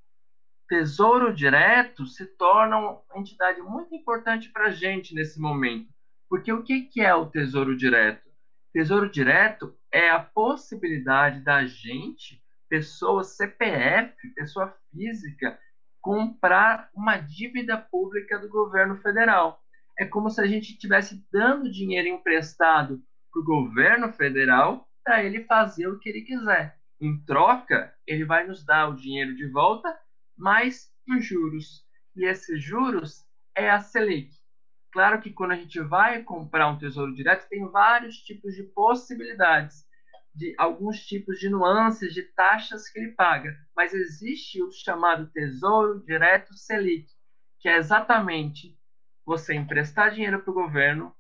Tesouro 0.70 1.34
Direto 1.34 2.06
se 2.06 2.28
torna 2.28 2.78
uma 2.78 3.02
entidade 3.16 3.60
muito 3.60 3.96
importante 3.96 4.50
para 4.50 4.68
a 4.68 4.70
gente 4.70 5.16
nesse 5.16 5.40
momento. 5.40 5.90
Porque 6.30 6.54
o 6.54 6.64
que 6.64 7.02
é 7.02 7.14
o 7.14 7.26
Tesouro 7.26 7.76
Direto? 7.76 8.30
Tesouro 8.72 9.10
Direto 9.10 9.76
é 9.92 10.12
a 10.12 10.20
possibilidade 10.20 11.42
da 11.42 11.66
gente, 11.66 12.40
pessoa 12.70 13.24
CPF, 13.24 14.16
pessoa 14.36 14.72
física, 14.92 15.60
comprar 16.00 16.92
uma 16.94 17.18
dívida 17.18 17.76
pública 17.76 18.38
do 18.38 18.48
governo 18.48 18.96
federal. 18.98 19.60
É 19.98 20.06
como 20.06 20.30
se 20.30 20.40
a 20.40 20.46
gente 20.46 20.74
estivesse 20.74 21.26
dando 21.32 21.72
dinheiro 21.72 22.08
emprestado 22.10 23.02
para 23.32 23.42
o 23.42 23.44
governo 23.46 24.14
federal 24.14 24.88
para 25.04 25.24
ele 25.24 25.46
fazer 25.46 25.88
o 25.88 25.98
que 25.98 26.10
ele 26.10 26.22
quiser. 26.22 26.78
Em 27.02 27.18
troca, 27.26 27.92
ele 28.06 28.24
vai 28.24 28.46
nos 28.46 28.64
dar 28.64 28.88
o 28.88 28.96
dinheiro 28.96 29.36
de 29.36 29.48
volta, 29.48 29.98
mais 30.40 30.90
os 31.08 31.26
juros. 31.26 31.86
E 32.16 32.26
esses 32.26 32.64
juros 32.64 33.26
é 33.56 33.70
a 33.70 33.80
Selic. 33.80 34.34
Claro 34.92 35.22
que 35.22 35.32
quando 35.32 35.52
a 35.52 35.56
gente 35.56 35.80
vai 35.82 36.24
comprar 36.24 36.68
um 36.70 36.80
tesouro 36.80 37.14
direto, 37.14 37.48
tem 37.48 37.70
vários 37.70 38.16
tipos 38.18 38.56
de 38.56 38.64
possibilidades, 38.64 39.86
de 40.34 40.56
alguns 40.58 41.06
tipos 41.06 41.38
de 41.40 41.50
nuances 41.50 42.14
de 42.14 42.24
taxas 42.24 42.90
que 42.90 43.00
ele 43.00 43.12
paga. 43.12 43.56
Mas 43.76 43.94
existe 43.94 44.64
o 44.64 44.72
chamado 44.72 45.28
tesouro 45.28 46.04
direto 46.04 46.56
Selic, 46.56 47.08
que 47.60 47.70
é 47.70 47.78
exatamente 47.78 48.76
você 49.26 49.54
emprestar 49.54 50.12
dinheiro 50.12 50.42
para 50.42 50.52
o 50.52 50.56
governo 50.56 51.14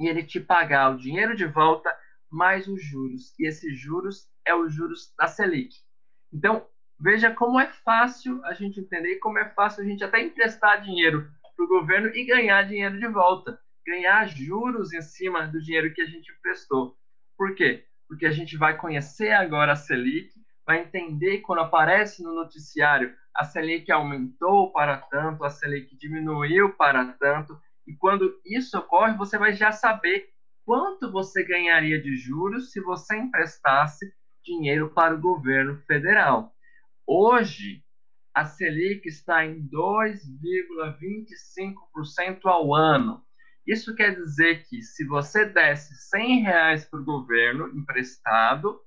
e 0.00 0.08
ele 0.08 0.24
te 0.24 0.40
pagar 0.40 0.90
o 0.90 0.98
dinheiro 0.98 1.36
de 1.36 1.46
volta 1.46 1.94
mais 2.30 2.66
os 2.66 2.82
juros. 2.82 3.34
E 3.38 3.46
esses 3.46 3.78
juros 3.78 4.28
é 4.44 4.54
os 4.54 4.74
juros 4.74 5.12
da 5.16 5.28
Selic. 5.28 5.76
Então, 6.32 6.66
veja 7.00 7.34
como 7.34 7.60
é 7.60 7.66
fácil 7.66 8.44
a 8.44 8.52
gente 8.54 8.80
entender, 8.80 9.16
como 9.16 9.38
é 9.38 9.48
fácil 9.50 9.82
a 9.82 9.86
gente 9.86 10.02
até 10.02 10.20
emprestar 10.20 10.82
dinheiro 10.82 11.28
para 11.56 11.64
o 11.64 11.68
governo 11.68 12.08
e 12.14 12.24
ganhar 12.24 12.62
dinheiro 12.62 12.98
de 12.98 13.08
volta, 13.08 13.58
ganhar 13.86 14.26
juros 14.28 14.92
em 14.92 15.02
cima 15.02 15.46
do 15.46 15.60
dinheiro 15.60 15.92
que 15.92 16.02
a 16.02 16.06
gente 16.06 16.32
emprestou. 16.32 16.96
Por 17.36 17.54
quê? 17.54 17.84
Porque 18.06 18.26
a 18.26 18.30
gente 18.30 18.56
vai 18.56 18.76
conhecer 18.76 19.32
agora 19.32 19.72
a 19.72 19.76
Selic, 19.76 20.30
vai 20.66 20.80
entender 20.80 21.38
quando 21.38 21.60
aparece 21.60 22.22
no 22.22 22.34
noticiário 22.34 23.14
a 23.38 23.44
Selic 23.44 23.90
aumentou 23.92 24.72
para 24.72 24.96
tanto, 24.96 25.44
a 25.44 25.50
Selic 25.50 25.96
diminuiu 25.96 26.74
para 26.74 27.06
tanto, 27.12 27.56
e 27.86 27.94
quando 27.94 28.34
isso 28.44 28.76
ocorre, 28.76 29.16
você 29.16 29.38
vai 29.38 29.52
já 29.52 29.70
saber 29.70 30.28
quanto 30.64 31.12
você 31.12 31.44
ganharia 31.44 32.02
de 32.02 32.16
juros 32.16 32.72
se 32.72 32.80
você 32.80 33.16
emprestasse 33.16 34.12
dinheiro 34.44 34.92
para 34.92 35.14
o 35.14 35.20
governo 35.20 35.80
federal. 35.86 36.52
Hoje, 37.10 37.82
a 38.34 38.44
Selic 38.44 39.08
está 39.08 39.42
em 39.42 39.66
2,25% 39.66 42.44
ao 42.44 42.74
ano. 42.74 43.24
Isso 43.66 43.94
quer 43.94 44.14
dizer 44.14 44.66
que 44.66 44.82
se 44.82 45.06
você 45.06 45.46
desse 45.46 45.94
100 46.10 46.42
reais 46.42 46.84
para 46.84 47.00
o 47.00 47.04
governo 47.04 47.66
emprestado, 47.68 48.78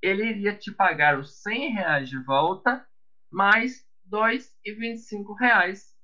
ele 0.00 0.24
iria 0.24 0.56
te 0.56 0.70
pagar 0.70 1.18
os 1.18 1.42
100 1.42 1.72
reais 1.72 2.08
de 2.08 2.22
volta 2.22 2.86
mais 3.28 3.84
R$ 4.04 4.20
2,25 4.20 5.96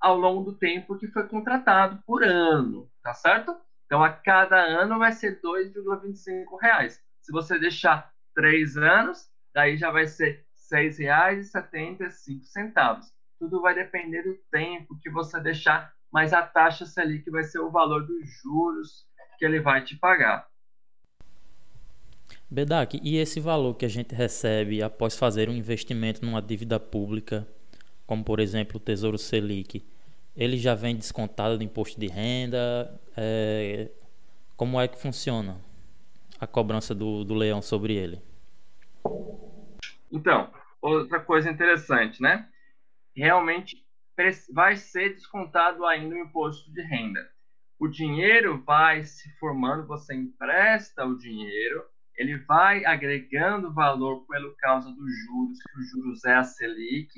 ao 0.00 0.16
longo 0.16 0.52
do 0.52 0.56
tempo 0.56 0.96
que 0.96 1.08
foi 1.08 1.26
contratado 1.26 2.00
por 2.06 2.22
ano, 2.22 2.88
tá 3.02 3.12
certo? 3.14 3.52
Então, 3.86 4.00
a 4.00 4.10
cada 4.10 4.62
ano 4.62 5.00
vai 5.00 5.10
ser 5.10 5.40
R$ 5.42 5.72
2,25. 5.74 7.00
Se 7.20 7.32
você 7.32 7.58
deixar 7.58 8.12
três 8.32 8.76
anos, 8.76 9.28
daí 9.52 9.76
já 9.76 9.90
vai 9.90 10.06
ser 10.06 10.46
6,75. 10.74 13.00
Tudo 13.38 13.60
vai 13.60 13.74
depender 13.74 14.22
do 14.22 14.38
tempo 14.50 14.98
que 15.00 15.10
você 15.10 15.38
deixar, 15.40 15.92
mas 16.12 16.32
a 16.32 16.42
taxa 16.42 16.86
Selic 16.86 17.30
vai 17.30 17.44
ser 17.44 17.60
o 17.60 17.70
valor 17.70 18.06
dos 18.06 18.28
juros 18.42 19.06
que 19.38 19.44
ele 19.44 19.60
vai 19.60 19.84
te 19.84 19.96
pagar. 19.96 20.48
Bedak, 22.50 23.00
e 23.02 23.16
esse 23.16 23.40
valor 23.40 23.74
que 23.74 23.84
a 23.84 23.88
gente 23.88 24.14
recebe 24.14 24.82
após 24.82 25.16
fazer 25.16 25.48
um 25.48 25.54
investimento 25.54 26.24
numa 26.24 26.40
dívida 26.40 26.78
pública, 26.78 27.46
como 28.06 28.24
por 28.24 28.40
exemplo 28.40 28.76
o 28.76 28.80
Tesouro 28.80 29.18
Selic, 29.18 29.84
ele 30.36 30.56
já 30.56 30.74
vem 30.74 30.96
descontado 30.96 31.58
do 31.58 31.64
imposto 31.64 31.98
de 31.98 32.08
renda? 32.08 33.00
É, 33.16 33.90
como 34.56 34.80
é 34.80 34.88
que 34.88 34.98
funciona 34.98 35.58
a 36.40 36.46
cobrança 36.46 36.94
do, 36.94 37.24
do 37.24 37.34
leão 37.34 37.62
sobre 37.62 37.94
ele? 37.94 38.20
Então, 40.10 40.50
outra 40.88 41.20
coisa 41.20 41.50
interessante, 41.50 42.20
né? 42.20 42.48
Realmente 43.16 43.84
vai 44.52 44.76
ser 44.76 45.14
descontado 45.14 45.84
ainda 45.86 46.14
o 46.14 46.18
imposto 46.18 46.72
de 46.72 46.82
renda. 46.82 47.20
O 47.78 47.88
dinheiro 47.88 48.62
vai 48.62 49.02
se 49.04 49.28
formando, 49.38 49.86
você 49.86 50.14
empresta 50.14 51.04
o 51.04 51.18
dinheiro, 51.18 51.84
ele 52.16 52.38
vai 52.38 52.84
agregando 52.84 53.72
valor 53.72 54.24
pelo 54.26 54.54
causa 54.56 54.88
dos 54.90 55.10
juros, 55.24 55.58
que 55.58 55.80
os 55.80 55.90
juros 55.90 56.24
é 56.24 56.34
a 56.34 56.44
Selic, 56.44 57.10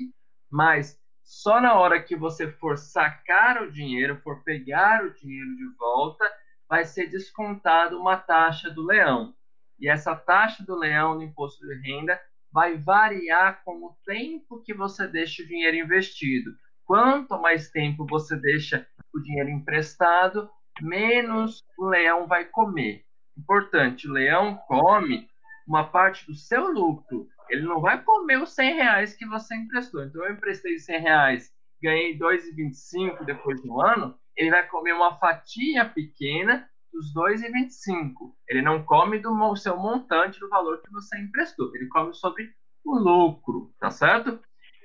mas 0.49 0.99
só 1.23 1.61
na 1.61 1.75
hora 1.75 2.01
que 2.01 2.15
você 2.15 2.51
for 2.53 2.77
sacar 2.77 3.61
o 3.61 3.71
dinheiro, 3.71 4.19
for 4.21 4.43
pegar 4.43 5.03
o 5.03 5.13
dinheiro 5.13 5.55
de 5.55 5.75
volta, 5.77 6.25
vai 6.67 6.85
ser 6.85 7.07
descontado 7.07 7.99
uma 7.99 8.17
taxa 8.17 8.71
do 8.71 8.83
leão. 8.83 9.35
E 9.79 9.87
essa 9.87 10.15
taxa 10.15 10.63
do 10.65 10.75
leão 10.75 11.15
no 11.15 11.23
imposto 11.23 11.65
de 11.67 11.75
renda 11.81 12.19
vai 12.51 12.77
variar 12.77 13.61
com 13.63 13.85
o 13.85 13.95
tempo 14.05 14.61
que 14.63 14.73
você 14.73 15.07
deixa 15.07 15.43
o 15.43 15.47
dinheiro 15.47 15.77
investido. 15.77 16.51
Quanto 16.85 17.39
mais 17.39 17.69
tempo 17.69 18.05
você 18.05 18.35
deixa 18.37 18.87
o 19.13 19.19
dinheiro 19.19 19.49
emprestado, 19.49 20.49
menos 20.81 21.63
o 21.77 21.85
leão 21.85 22.27
vai 22.27 22.45
comer. 22.45 23.03
Importante, 23.37 24.07
o 24.07 24.13
leão 24.13 24.55
come 24.67 25.27
uma 25.67 25.83
parte 25.83 26.25
do 26.25 26.33
seu 26.33 26.71
lucro. 26.71 27.27
Ele 27.49 27.63
não 27.63 27.81
vai 27.81 28.01
comer 28.03 28.41
os 28.41 28.53
100 28.55 28.75
reais 28.75 29.13
que 29.15 29.25
você 29.25 29.55
emprestou. 29.55 30.03
Então, 30.03 30.23
eu 30.23 30.33
emprestei 30.33 30.77
100 30.79 30.99
reais, 31.01 31.51
ganhei 31.81 32.17
2,25 32.17 33.25
depois 33.25 33.61
do 33.61 33.79
ano. 33.81 34.17
Ele 34.35 34.49
vai 34.49 34.65
comer 34.67 34.93
uma 34.93 35.17
fatia 35.17 35.85
pequena 35.85 36.67
dos 36.91 37.13
2,25. 37.13 38.33
Ele 38.47 38.61
não 38.61 38.83
come 38.83 39.19
do 39.19 39.55
seu 39.55 39.77
montante 39.77 40.39
do 40.39 40.49
valor 40.49 40.81
que 40.81 40.91
você 40.91 41.17
emprestou. 41.19 41.75
Ele 41.75 41.87
come 41.87 42.13
sobre 42.13 42.51
o 42.83 42.97
lucro, 42.97 43.73
tá 43.79 43.91
certo? 43.91 44.39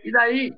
E 0.05 0.11
daí, 0.11 0.57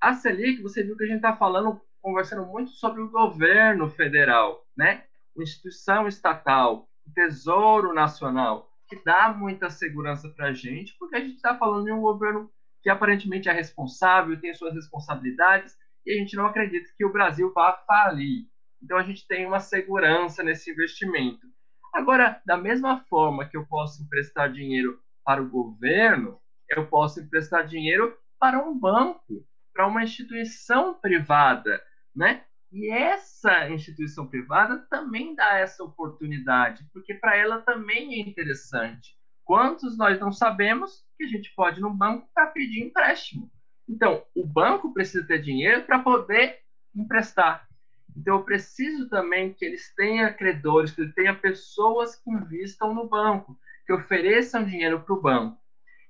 a 0.00 0.14
Selic, 0.14 0.62
você 0.62 0.82
viu 0.82 0.96
que 0.96 1.04
a 1.04 1.06
gente 1.06 1.16
está 1.16 1.36
falando, 1.36 1.80
conversando 2.00 2.46
muito 2.46 2.70
sobre 2.72 3.00
o 3.00 3.10
governo 3.10 3.88
federal, 3.88 4.66
né? 4.76 5.04
Instituição 5.36 6.06
estatal, 6.06 6.88
Tesouro 7.14 7.92
Nacional 7.92 8.70
que 8.88 9.02
dá 9.04 9.32
muita 9.32 9.70
segurança 9.70 10.28
para 10.28 10.48
a 10.48 10.52
gente, 10.52 10.96
porque 10.98 11.16
a 11.16 11.20
gente 11.20 11.36
está 11.36 11.56
falando 11.56 11.84
de 11.84 11.92
um 11.92 12.00
governo 12.00 12.50
que 12.82 12.90
aparentemente 12.90 13.48
é 13.48 13.52
responsável, 13.52 14.38
tem 14.38 14.54
suas 14.54 14.74
responsabilidades, 14.74 15.74
e 16.04 16.12
a 16.12 16.18
gente 16.18 16.36
não 16.36 16.46
acredita 16.46 16.90
que 16.96 17.04
o 17.04 17.12
Brasil 17.12 17.50
vá 17.52 17.72
falir. 17.86 18.46
Então 18.84 18.98
a 18.98 19.02
gente 19.02 19.26
tem 19.26 19.46
uma 19.46 19.60
segurança 19.60 20.42
nesse 20.42 20.70
investimento. 20.70 21.46
Agora, 21.92 22.40
da 22.44 22.56
mesma 22.56 23.00
forma 23.08 23.48
que 23.48 23.56
eu 23.56 23.64
posso 23.66 24.02
emprestar 24.02 24.52
dinheiro 24.52 25.00
para 25.24 25.42
o 25.42 25.48
governo, 25.48 26.38
eu 26.68 26.86
posso 26.86 27.20
emprestar 27.20 27.66
dinheiro 27.66 28.14
para 28.38 28.62
um 28.62 28.78
banco, 28.78 29.46
para 29.72 29.86
uma 29.86 30.02
instituição 30.02 30.92
privada, 31.00 31.82
né? 32.14 32.44
E 32.70 32.90
essa 32.90 33.70
instituição 33.70 34.26
privada 34.26 34.84
também 34.90 35.34
dá 35.34 35.58
essa 35.58 35.82
oportunidade, 35.82 36.84
porque 36.92 37.14
para 37.14 37.36
ela 37.36 37.62
também 37.62 38.14
é 38.14 38.18
interessante. 38.18 39.16
Quantos 39.44 39.96
nós 39.96 40.18
não 40.20 40.32
sabemos 40.32 41.04
que 41.16 41.24
a 41.24 41.28
gente 41.28 41.54
pode 41.54 41.78
ir 41.78 41.82
no 41.82 41.94
banco 41.94 42.28
para 42.34 42.48
pedir 42.48 42.82
empréstimo? 42.82 43.50
Então, 43.88 44.24
o 44.34 44.44
banco 44.44 44.92
precisa 44.92 45.26
ter 45.26 45.40
dinheiro 45.40 45.84
para 45.84 46.00
poder 46.00 46.58
emprestar. 46.94 47.66
Então, 48.16 48.36
eu 48.36 48.44
preciso 48.44 49.08
também 49.08 49.52
que 49.52 49.64
eles 49.64 49.92
tenham 49.94 50.32
credores, 50.32 50.92
que 50.92 51.00
ele 51.00 51.12
tenha 51.12 51.34
pessoas 51.34 52.16
que 52.16 52.30
investam 52.30 52.94
no 52.94 53.08
banco, 53.08 53.58
que 53.86 53.92
ofereçam 53.92 54.64
dinheiro 54.64 55.00
para 55.00 55.14
o 55.14 55.20
banco. 55.20 55.58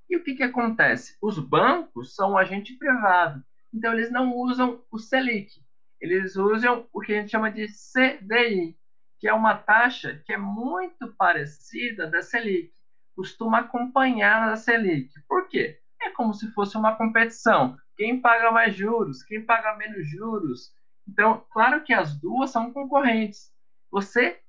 E 0.09 0.17
o 0.17 0.23
que, 0.23 0.35
que 0.35 0.43
acontece? 0.43 1.17
Os 1.21 1.39
bancos 1.39 2.15
são 2.15 2.33
um 2.33 2.39
agente 2.39 2.75
privado, 2.75 3.43
então 3.73 3.93
eles 3.93 4.11
não 4.11 4.35
usam 4.37 4.83
o 4.91 4.99
Selic 4.99 5.65
eles 6.05 6.37
usam 6.37 6.87
o 6.93 7.01
que 7.01 7.15
a 7.15 7.21
gente 7.21 7.31
chama 7.31 7.51
de 7.51 7.67
CDI, 7.67 8.77
que 9.19 9.27
é 9.27 9.33
uma 9.33 9.57
taxa 9.57 10.21
que 10.27 10.35
é 10.35 10.37
muito 10.37 11.15
parecida 11.15 12.07
da 12.07 12.21
Selic, 12.21 12.71
costuma 13.17 13.61
acompanhar 13.61 14.51
a 14.51 14.57
Selic. 14.57 15.11
Por 15.27 15.49
quê? 15.49 15.81
É 16.03 16.11
como 16.11 16.35
se 16.35 16.53
fosse 16.53 16.77
uma 16.77 16.95
competição. 16.95 17.75
Quem 17.97 18.21
paga 18.21 18.51
mais 18.51 18.75
juros, 18.75 19.23
quem 19.23 19.47
paga 19.47 19.77
menos 19.77 20.07
juros. 20.07 20.75
Então, 21.09 21.45
claro 21.53 21.83
que 21.85 21.93
as 21.93 22.19
duas 22.19 22.51
são 22.51 22.73
concorrentes. 22.73 23.53
Você 23.91 24.41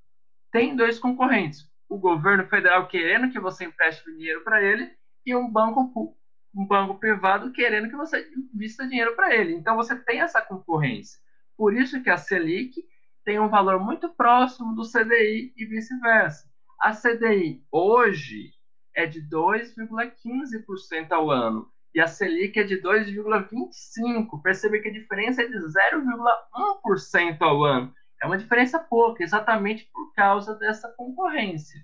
tem 0.51 0.75
dois 0.75 0.99
concorrentes: 0.99 1.69
o 1.89 1.97
governo 1.97 2.47
federal 2.47 2.87
querendo 2.87 3.31
que 3.31 3.39
você 3.39 3.65
empreste 3.65 4.03
dinheiro 4.11 4.43
para 4.43 4.61
ele 4.63 4.91
e 5.25 5.35
um 5.35 5.51
banco 5.51 6.15
um 6.55 6.65
banco 6.65 6.97
privado 6.97 7.51
querendo 7.51 7.89
que 7.89 7.97
você 7.97 8.31
invista 8.53 8.87
dinheiro 8.87 9.13
para 9.15 9.35
ele. 9.35 9.53
Então 9.53 9.75
você 9.75 9.93
tem 9.93 10.21
essa 10.21 10.41
concorrência. 10.41 11.19
Por 11.57 11.75
isso 11.75 12.01
que 12.01 12.09
a 12.09 12.17
Selic 12.17 12.81
tem 13.25 13.39
um 13.39 13.49
valor 13.49 13.79
muito 13.79 14.07
próximo 14.09 14.73
do 14.73 14.83
CDI 14.83 15.53
e 15.57 15.65
vice-versa. 15.65 16.49
A 16.79 16.93
CDI 16.93 17.61
hoje 17.69 18.51
é 18.95 19.05
de 19.05 19.21
2,15% 19.27 21.11
ao 21.11 21.29
ano 21.29 21.69
e 21.95 22.01
a 22.01 22.07
Selic 22.07 22.59
é 22.59 22.63
de 22.65 22.81
2,25%. 22.81 24.41
Percebe 24.43 24.81
que 24.81 24.89
a 24.89 24.91
diferença 24.91 25.41
é 25.41 25.47
de 25.47 25.55
0,1% 25.55 27.37
ao 27.39 27.63
ano. 27.63 27.93
É 28.21 28.27
uma 28.27 28.37
diferença 28.37 28.77
pouca, 28.77 29.23
exatamente 29.23 29.87
por 29.93 30.13
causa 30.13 30.55
dessa 30.55 30.89
concorrência. 30.89 31.79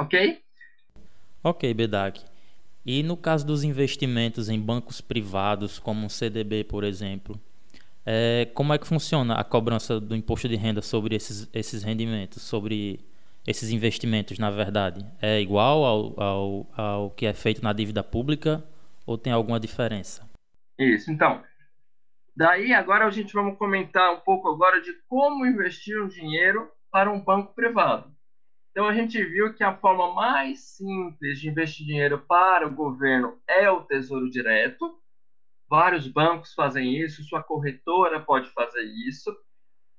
Ok? 0.00 0.40
Ok, 1.44 1.74
Bedak. 1.74 2.24
E 2.86 3.02
no 3.02 3.18
caso 3.18 3.46
dos 3.46 3.64
investimentos 3.64 4.48
em 4.48 4.58
bancos 4.58 5.02
privados, 5.02 5.78
como 5.78 6.06
o 6.06 6.10
CDB, 6.10 6.64
por 6.64 6.82
exemplo, 6.82 7.38
é, 8.06 8.48
como 8.54 8.72
é 8.72 8.78
que 8.78 8.86
funciona 8.86 9.34
a 9.34 9.44
cobrança 9.44 10.00
do 10.00 10.16
imposto 10.16 10.48
de 10.48 10.56
renda 10.56 10.80
sobre 10.80 11.14
esses, 11.14 11.46
esses 11.52 11.82
rendimentos, 11.82 12.42
sobre 12.42 13.00
esses 13.46 13.70
investimentos, 13.70 14.38
na 14.38 14.50
verdade? 14.50 15.04
É 15.20 15.38
igual 15.38 15.84
ao, 15.84 16.18
ao, 16.18 16.66
ao 16.74 17.10
que 17.10 17.26
é 17.26 17.34
feito 17.34 17.62
na 17.62 17.74
dívida 17.74 18.02
pública 18.02 18.64
ou 19.08 19.16
tem 19.18 19.32
alguma 19.32 19.58
diferença? 19.58 20.28
Isso, 20.78 21.10
então. 21.10 21.42
Daí 22.36 22.72
agora 22.72 23.06
a 23.06 23.10
gente 23.10 23.32
vamos 23.32 23.58
comentar 23.58 24.12
um 24.12 24.20
pouco 24.20 24.48
agora 24.48 24.80
de 24.80 24.92
como 25.08 25.46
investir 25.46 26.00
o 26.00 26.08
dinheiro 26.08 26.70
para 26.90 27.10
um 27.10 27.20
banco 27.20 27.54
privado. 27.54 28.12
Então 28.70 28.86
a 28.86 28.94
gente 28.94 29.22
viu 29.24 29.54
que 29.54 29.64
a 29.64 29.76
forma 29.76 30.14
mais 30.14 30.60
simples 30.60 31.40
de 31.40 31.48
investir 31.48 31.86
dinheiro 31.86 32.24
para 32.28 32.66
o 32.66 32.74
governo 32.74 33.40
é 33.48 33.68
o 33.70 33.82
Tesouro 33.82 34.30
Direto, 34.30 34.98
Vários 35.68 36.08
bancos 36.08 36.54
fazem 36.54 36.96
isso, 36.96 37.22
sua 37.24 37.42
corretora 37.42 38.20
pode 38.20 38.48
fazer 38.50 38.82
isso. 39.06 39.36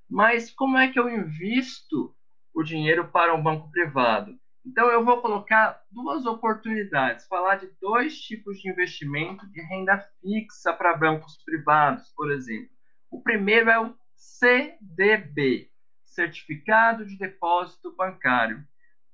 Mas 0.10 0.50
como 0.52 0.78
é 0.78 0.92
que 0.92 1.00
eu 1.00 1.08
invisto 1.08 2.16
o 2.54 2.64
dinheiro 2.64 3.08
para 3.10 3.36
um 3.36 3.44
banco 3.44 3.70
privado? 3.70 4.36
Então, 4.70 4.88
eu 4.92 5.04
vou 5.04 5.20
colocar 5.20 5.82
duas 5.90 6.28
oportunidades, 6.28 7.26
falar 7.26 7.56
de 7.56 7.68
dois 7.82 8.22
tipos 8.22 8.62
de 8.62 8.70
investimento 8.70 9.50
de 9.50 9.60
renda 9.64 9.98
fixa 10.22 10.72
para 10.72 10.96
bancos 10.96 11.42
privados, 11.44 12.14
por 12.16 12.32
exemplo. 12.32 12.70
O 13.10 13.20
primeiro 13.20 13.72
é 13.72 13.80
o 13.80 13.96
CDB, 14.16 15.72
Certificado 16.06 17.04
de 17.04 17.18
Depósito 17.18 17.96
Bancário. 17.96 18.64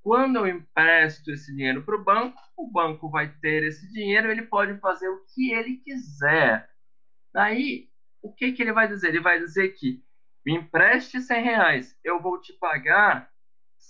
Quando 0.04 0.40
eu 0.40 0.48
empresto 0.48 1.32
esse 1.32 1.56
dinheiro 1.56 1.84
para 1.84 1.96
o 1.96 2.04
banco, 2.04 2.38
o 2.58 2.70
banco 2.70 3.10
vai 3.10 3.34
ter 3.40 3.64
esse 3.64 3.90
dinheiro, 3.94 4.30
ele 4.30 4.42
pode 4.42 4.78
fazer 4.82 5.08
o 5.08 5.24
que 5.34 5.54
ele 5.54 5.78
quiser. 5.78 6.70
Daí, 7.34 7.88
o 8.22 8.34
que, 8.34 8.52
que 8.52 8.62
ele 8.62 8.74
vai 8.74 8.90
dizer? 8.90 9.08
Ele 9.08 9.22
vai 9.22 9.40
dizer 9.40 9.70
que 9.70 10.04
me 10.46 10.54
empreste 10.58 11.22
100 11.22 11.44
reais, 11.44 11.98
eu 12.04 12.22
vou 12.22 12.42
te 12.42 12.52
pagar 12.60 13.34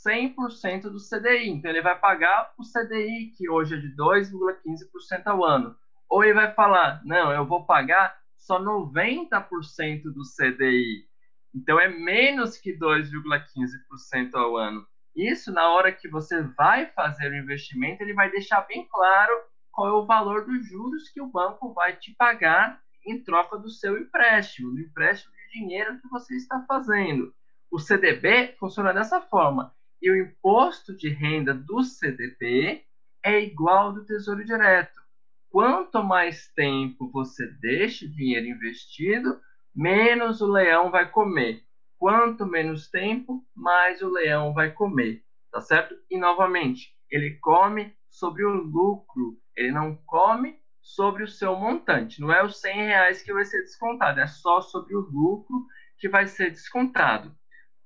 100% 0.05 0.83
do 0.83 0.97
CDI. 0.97 1.49
Então, 1.49 1.71
ele 1.71 1.81
vai 1.81 1.97
pagar 1.97 2.53
o 2.57 2.63
CDI, 2.63 3.31
que 3.35 3.49
hoje 3.49 3.75
é 3.75 3.77
de 3.77 3.95
2,15% 3.95 5.23
ao 5.25 5.43
ano. 5.43 5.75
Ou 6.09 6.23
ele 6.23 6.33
vai 6.33 6.53
falar, 6.53 7.01
não, 7.03 7.31
eu 7.31 7.45
vou 7.45 7.65
pagar 7.65 8.15
só 8.37 8.61
90% 8.61 10.03
do 10.03 10.21
CDI. 10.21 11.05
Então, 11.53 11.79
é 11.79 11.87
menos 11.87 12.57
que 12.57 12.77
2,15% 12.77 14.35
ao 14.35 14.57
ano. 14.57 14.85
Isso, 15.15 15.51
na 15.51 15.69
hora 15.69 15.91
que 15.91 16.09
você 16.09 16.41
vai 16.41 16.87
fazer 16.87 17.31
o 17.31 17.37
investimento, 17.37 18.03
ele 18.03 18.13
vai 18.13 18.29
deixar 18.29 18.61
bem 18.67 18.85
claro 18.87 19.33
qual 19.71 19.87
é 19.87 19.91
o 19.93 20.05
valor 20.05 20.45
dos 20.45 20.67
juros 20.67 21.09
que 21.09 21.21
o 21.21 21.27
banco 21.27 21.73
vai 21.73 21.95
te 21.95 22.13
pagar 22.15 22.79
em 23.05 23.23
troca 23.23 23.57
do 23.57 23.69
seu 23.69 23.97
empréstimo, 23.97 24.71
do 24.71 24.79
empréstimo 24.79 25.33
de 25.33 25.59
dinheiro 25.59 25.99
que 25.99 26.07
você 26.09 26.35
está 26.35 26.63
fazendo. 26.67 27.33
O 27.71 27.79
CDB 27.79 28.55
funciona 28.59 28.93
dessa 28.93 29.21
forma. 29.21 29.73
E 30.05 30.11
o 30.11 30.15
imposto 30.15 30.95
de 30.95 31.09
renda 31.09 31.51
do 31.51 31.81
CDB 31.81 32.85
é 33.23 33.41
igual 33.41 33.87
ao 33.87 33.93
do 33.93 34.05
Tesouro 34.05 34.45
Direto. 34.45 35.01
Quanto 35.49 36.03
mais 36.03 36.47
tempo 36.53 37.09
você 37.09 37.47
deixa 37.59 38.05
o 38.05 38.11
dinheiro 38.11 38.45
investido, 38.45 39.41
menos 39.73 40.41
o 40.41 40.45
leão 40.45 40.91
vai 40.91 41.09
comer. 41.09 41.63
Quanto 41.97 42.45
menos 42.45 42.87
tempo, 42.87 43.43
mais 43.55 44.03
o 44.03 44.09
leão 44.11 44.53
vai 44.53 44.71
comer, 44.71 45.23
tá 45.51 45.59
certo? 45.59 45.95
E 46.07 46.19
novamente, 46.19 46.95
ele 47.09 47.39
come 47.39 47.91
sobre 48.07 48.45
o 48.45 48.51
lucro, 48.51 49.39
ele 49.57 49.71
não 49.71 49.95
come 50.05 50.59
sobre 50.83 51.23
o 51.23 51.27
seu 51.27 51.55
montante. 51.55 52.21
Não 52.21 52.31
é 52.31 52.45
os 52.45 52.61
100 52.61 52.75
reais 52.75 53.23
que 53.23 53.33
vai 53.33 53.43
ser 53.43 53.61
descontado, 53.61 54.19
é 54.19 54.27
só 54.27 54.61
sobre 54.61 54.95
o 54.95 54.99
lucro 54.99 55.65
que 55.97 56.07
vai 56.07 56.27
ser 56.27 56.51
descontado. 56.51 57.35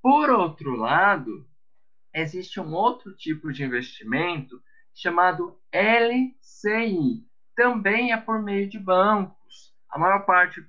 Por 0.02 0.30
outro 0.30 0.76
lado, 0.76 1.49
existe 2.14 2.60
um 2.60 2.74
outro 2.74 3.16
tipo 3.16 3.52
de 3.52 3.64
investimento 3.64 4.62
chamado 4.94 5.58
LCI. 5.72 7.26
Também 7.56 8.12
é 8.12 8.18
por 8.18 8.42
meio 8.42 8.70
de 8.70 8.80
bancos. 8.80 9.74
A 9.90 9.98
maior 9.98 10.26
parte 10.26 10.64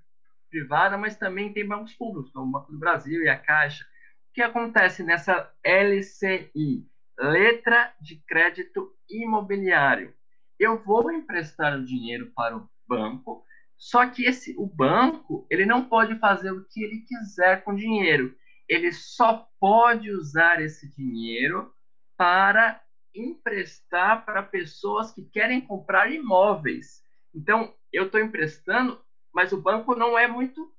privada, 0.50 0.98
mas 0.98 1.16
também 1.16 1.52
tem 1.52 1.66
bancos 1.66 1.94
públicos, 1.94 2.32
como 2.32 2.48
o 2.48 2.50
Banco 2.50 2.72
do 2.72 2.78
Brasil 2.78 3.22
e 3.22 3.28
a 3.28 3.38
Caixa. 3.38 3.84
O 3.84 4.32
que 4.34 4.42
acontece 4.42 5.02
nessa 5.02 5.50
LCI? 5.64 6.86
Letra 7.18 7.92
de 8.00 8.16
Crédito 8.26 8.92
Imobiliário. 9.08 10.14
Eu 10.58 10.82
vou 10.82 11.10
emprestar 11.12 11.78
o 11.78 11.84
dinheiro 11.84 12.32
para 12.34 12.56
o 12.56 12.68
banco, 12.88 13.44
só 13.76 14.06
que 14.06 14.24
esse, 14.24 14.54
o 14.58 14.66
banco 14.66 15.46
ele 15.50 15.64
não 15.64 15.84
pode 15.84 16.18
fazer 16.18 16.50
o 16.50 16.64
que 16.64 16.82
ele 16.82 17.04
quiser 17.06 17.62
com 17.62 17.72
o 17.72 17.76
dinheiro. 17.76 18.34
Ele 18.70 18.92
só 18.92 19.46
pode 19.58 20.10
usar 20.10 20.62
esse 20.62 20.88
dinheiro 20.96 21.74
para 22.16 22.80
emprestar 23.14 24.24
para 24.24 24.42
pessoas 24.42 25.12
que 25.12 25.24
querem 25.24 25.60
comprar 25.60 26.10
imóveis. 26.10 27.02
Então, 27.34 27.74
eu 27.92 28.06
estou 28.06 28.20
emprestando 28.20 28.98
mas 29.32 29.52
o 29.52 29.60
banco 29.60 29.94
não 29.94 30.18
é 30.18 30.26
muito. 30.26 30.72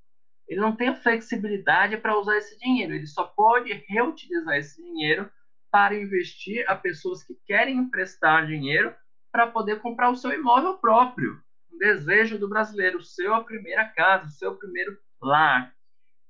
Ele 0.48 0.60
não 0.60 0.76
tem 0.76 0.90
a 0.90 0.96
flexibilidade 0.96 1.98
para 1.98 2.18
usar 2.18 2.38
esse 2.38 2.58
dinheiro. 2.60 2.94
Ele 2.94 3.08
só 3.08 3.24
pode 3.24 3.72
reutilizar 3.88 4.58
esse 4.58 4.82
dinheiro 4.82 5.30
para 5.72 5.96
investir 5.96 6.70
a 6.70 6.76
pessoas 6.76 7.24
que 7.24 7.34
querem 7.46 7.78
emprestar 7.78 8.46
dinheiro 8.46 8.94
para 9.32 9.48
poder 9.48 9.80
comprar 9.80 10.10
o 10.10 10.16
seu 10.16 10.32
imóvel 10.32 10.78
próprio. 10.78 11.42
Um 11.72 11.78
desejo 11.78 12.38
do 12.38 12.50
brasileiro, 12.50 13.02
seu 13.02 13.34
a 13.34 13.44
primeira 13.44 13.86
casa, 13.86 14.28
o 14.28 14.32
seu 14.32 14.58
primeiro 14.58 14.98
lar. 15.22 15.74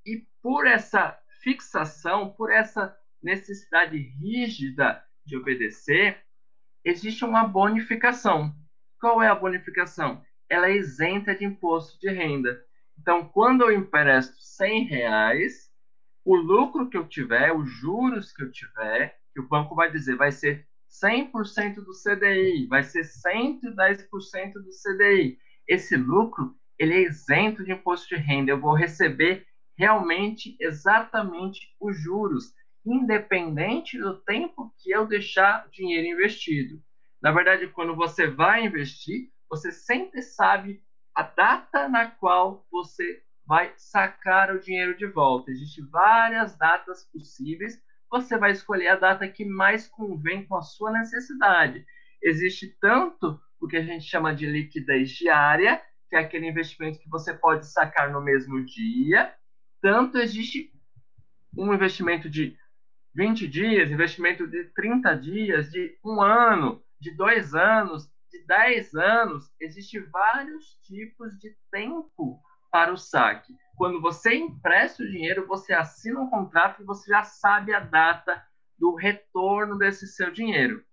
E 0.05 0.23
por 0.41 0.67
essa 0.67 1.17
fixação, 1.41 2.31
por 2.33 2.51
essa 2.51 2.95
necessidade 3.21 3.97
rígida 3.97 5.03
de 5.25 5.37
obedecer, 5.37 6.23
existe 6.83 7.23
uma 7.23 7.45
bonificação. 7.47 8.53
Qual 8.99 9.21
é 9.21 9.27
a 9.27 9.35
bonificação? 9.35 10.23
ela 10.51 10.67
é 10.67 10.75
isenta 10.75 11.33
de 11.33 11.45
imposto 11.45 11.97
de 11.97 12.09
renda. 12.09 12.61
Então, 12.99 13.25
quando 13.29 13.61
eu 13.63 13.71
empresto 13.71 14.35
100 14.37 14.83
reais, 14.83 15.71
o 16.25 16.35
lucro 16.35 16.89
que 16.89 16.97
eu 16.97 17.07
tiver, 17.07 17.55
os 17.55 17.71
juros 17.71 18.33
que 18.33 18.43
eu 18.43 18.51
tiver, 18.51 19.17
que 19.33 19.39
o 19.39 19.47
banco 19.47 19.73
vai 19.73 19.89
dizer, 19.89 20.17
vai 20.17 20.29
ser 20.29 20.67
100% 21.01 21.75
do 21.75 21.93
CDI, 21.93 22.67
vai 22.67 22.83
ser 22.83 23.03
110% 23.03 24.53
do 24.55 24.69
CDI. 24.83 25.37
Esse 25.65 25.95
lucro, 25.95 26.53
ele 26.77 26.95
é 26.95 27.07
isento 27.07 27.63
de 27.63 27.71
imposto 27.71 28.09
de 28.09 28.21
renda. 28.21 28.51
Eu 28.51 28.59
vou 28.59 28.73
receber 28.73 29.47
realmente 29.81 30.55
exatamente 30.59 31.75
os 31.79 31.99
juros, 31.99 32.53
independente 32.85 33.97
do 33.97 34.15
tempo 34.21 34.71
que 34.77 34.91
eu 34.91 35.07
deixar 35.07 35.67
dinheiro 35.71 36.05
investido. 36.05 36.79
Na 37.19 37.31
verdade, 37.31 37.67
quando 37.67 37.95
você 37.95 38.27
vai 38.27 38.63
investir, 38.63 39.31
você 39.49 39.71
sempre 39.71 40.21
sabe 40.21 40.83
a 41.15 41.23
data 41.23 41.89
na 41.89 42.05
qual 42.05 42.63
você 42.71 43.23
vai 43.43 43.73
sacar 43.75 44.53
o 44.53 44.59
dinheiro 44.59 44.95
de 44.95 45.07
volta. 45.07 45.49
Existem 45.49 45.83
várias 45.89 46.55
datas 46.55 47.09
possíveis. 47.11 47.81
Você 48.11 48.37
vai 48.37 48.51
escolher 48.51 48.89
a 48.89 48.95
data 48.95 49.27
que 49.27 49.43
mais 49.43 49.87
convém 49.87 50.45
com 50.45 50.57
a 50.57 50.61
sua 50.61 50.91
necessidade. 50.91 51.83
Existe 52.21 52.67
tanto 52.79 53.41
o 53.59 53.67
que 53.67 53.77
a 53.77 53.83
gente 53.83 54.05
chama 54.05 54.35
de 54.35 54.45
liquidez 54.45 55.09
diária, 55.09 55.81
que 56.07 56.15
é 56.15 56.19
aquele 56.19 56.47
investimento 56.47 56.99
que 56.99 57.09
você 57.09 57.33
pode 57.33 57.65
sacar 57.65 58.11
no 58.11 58.21
mesmo 58.21 58.63
dia, 58.63 59.33
tanto 59.81 60.17
existe 60.17 60.71
um 61.57 61.73
investimento 61.73 62.29
de 62.29 62.57
20 63.13 63.47
dias, 63.47 63.91
investimento 63.91 64.47
de 64.47 64.65
30 64.73 65.15
dias, 65.15 65.71
de 65.71 65.97
um 66.05 66.21
ano, 66.21 66.81
de 66.99 67.11
dois 67.11 67.53
anos, 67.53 68.09
de 68.31 68.45
10 68.45 68.95
anos. 68.95 69.51
Existem 69.59 70.01
vários 70.09 70.75
tipos 70.83 71.37
de 71.37 71.55
tempo 71.69 72.39
para 72.71 72.93
o 72.93 72.97
saque. 72.97 73.53
Quando 73.75 73.99
você 73.99 74.35
empresta 74.35 75.03
o 75.03 75.09
dinheiro, 75.09 75.45
você 75.45 75.73
assina 75.73 76.21
um 76.21 76.29
contrato 76.29 76.81
e 76.81 76.85
você 76.85 77.09
já 77.09 77.23
sabe 77.23 77.73
a 77.73 77.79
data 77.79 78.41
do 78.77 78.95
retorno 78.95 79.77
desse 79.77 80.07
seu 80.07 80.31
dinheiro. 80.31 80.83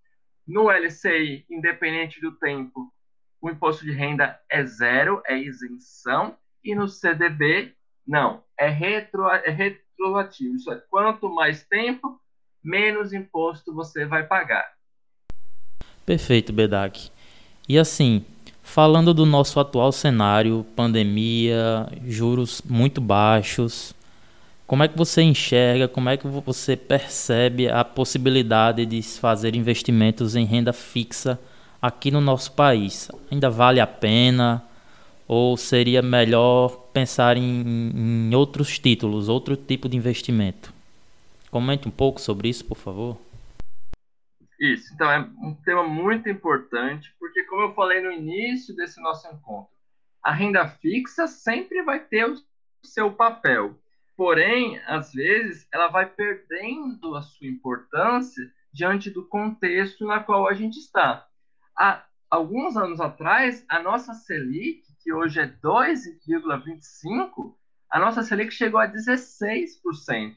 No 0.47 0.71
LCI, 0.71 1.47
independente 1.49 2.21
do 2.21 2.33
tempo, 2.33 2.93
o 3.41 3.49
imposto 3.49 3.85
de 3.85 3.93
renda 3.93 4.41
é 4.51 4.65
zero, 4.65 5.23
é 5.27 5.39
isenção, 5.39 6.37
e 6.65 6.75
no 6.75 6.89
CDB, 6.89 7.77
não, 8.09 8.43
é, 8.59 8.71
retro, 8.71 9.29
é 9.29 9.51
retroativo. 9.51 10.57
Isso 10.57 10.73
é, 10.73 10.83
quanto 10.89 11.29
mais 11.29 11.63
tempo, 11.65 12.19
menos 12.65 13.13
imposto 13.13 13.75
você 13.75 14.07
vai 14.07 14.27
pagar. 14.27 14.65
Perfeito, 16.07 16.51
Bedak. 16.51 17.11
E 17.69 17.79
assim, 17.79 18.25
falando 18.63 19.13
do 19.13 19.27
nosso 19.27 19.61
atual 19.61 19.93
cenário, 19.93 20.65
pandemia, 20.75 21.87
juros 22.07 22.63
muito 22.65 22.99
baixos, 22.99 23.95
como 24.67 24.83
é 24.83 24.89
que 24.89 24.97
você 24.97 25.23
enxerga, 25.23 25.87
como 25.87 26.09
é 26.09 26.17
que 26.17 26.27
você 26.27 26.77
percebe 26.77 27.69
a 27.69 27.85
possibilidade 27.85 28.87
de 28.87 29.03
se 29.03 29.21
fazer 29.21 29.55
investimentos 29.55 30.35
em 30.35 30.47
renda 30.47 30.73
fixa 30.73 31.39
aqui 31.81 32.11
no 32.11 32.23
nosso 32.23 32.53
país? 32.53 33.11
Ainda 33.31 33.51
vale 33.51 33.81
a 33.81 33.87
pena? 33.87 34.63
Ou 35.29 35.59
seria 35.59 36.01
melhor 36.01 36.71
pensar 36.91 37.37
em, 37.37 37.91
em 37.93 38.35
outros 38.35 38.79
títulos, 38.79 39.29
outro 39.29 39.55
tipo 39.57 39.87
de 39.87 39.95
investimento? 39.95 40.73
Comente 41.51 41.87
um 41.87 41.91
pouco 41.91 42.19
sobre 42.19 42.49
isso, 42.49 42.65
por 42.65 42.79
favor. 42.79 43.19
Isso, 44.59 44.93
então 44.95 45.11
é 45.11 45.21
um 45.21 45.55
tema 45.55 45.87
muito 45.87 46.29
importante, 46.31 47.15
porque 47.21 47.45
como 47.45 47.63
eu 47.63 47.75
falei 47.75 48.01
no 48.01 48.11
início 48.11 48.75
desse 48.75 49.01
nosso 49.01 49.29
encontro, 49.29 49.71
a 50.25 50.33
renda 50.33 50.67
fixa 50.67 51.27
sempre 51.27 51.83
vai 51.83 52.01
ter 52.01 52.25
o 52.29 52.37
seu 52.83 53.13
papel. 53.13 53.79
Porém, 54.17 54.81
às 54.87 55.13
vezes, 55.13 55.69
ela 55.73 55.89
vai 55.89 56.07
perdendo 56.07 57.15
a 57.15 57.23
sua 57.23 57.47
importância 57.47 58.51
diante 58.73 59.11
do 59.11 59.25
contexto 59.25 60.07
na 60.07 60.21
qual 60.21 60.49
a 60.49 60.55
gente 60.55 60.79
está. 60.79 61.27
Há 61.79 62.05
alguns 62.29 62.77
anos 62.77 63.01
atrás, 63.01 63.65
a 63.69 63.81
nossa 63.81 64.15
Selic, 64.15 64.83
que 65.09 65.13
hoje 65.15 65.41
é 65.41 65.47
2,25, 65.47 67.57
a 67.91 67.99
nossa 67.99 68.23
Selic 68.23 68.53
chegou 68.53 68.79
a 68.79 68.87
16%. 68.87 70.35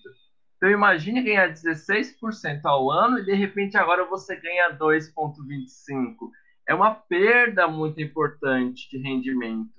Então 0.55 0.69
imagine 0.69 1.21
ganhar 1.21 1.51
16% 1.51 2.61
ao 2.63 2.89
ano 2.89 3.19
e 3.19 3.25
de 3.25 3.33
repente 3.33 3.75
agora 3.75 4.05
você 4.05 4.37
ganha 4.37 4.77
2,25%. 4.77 6.15
É 6.65 6.73
uma 6.73 6.95
perda 6.95 7.67
muito 7.67 7.99
importante 7.99 8.89
de 8.89 8.97
rendimento. 8.97 9.73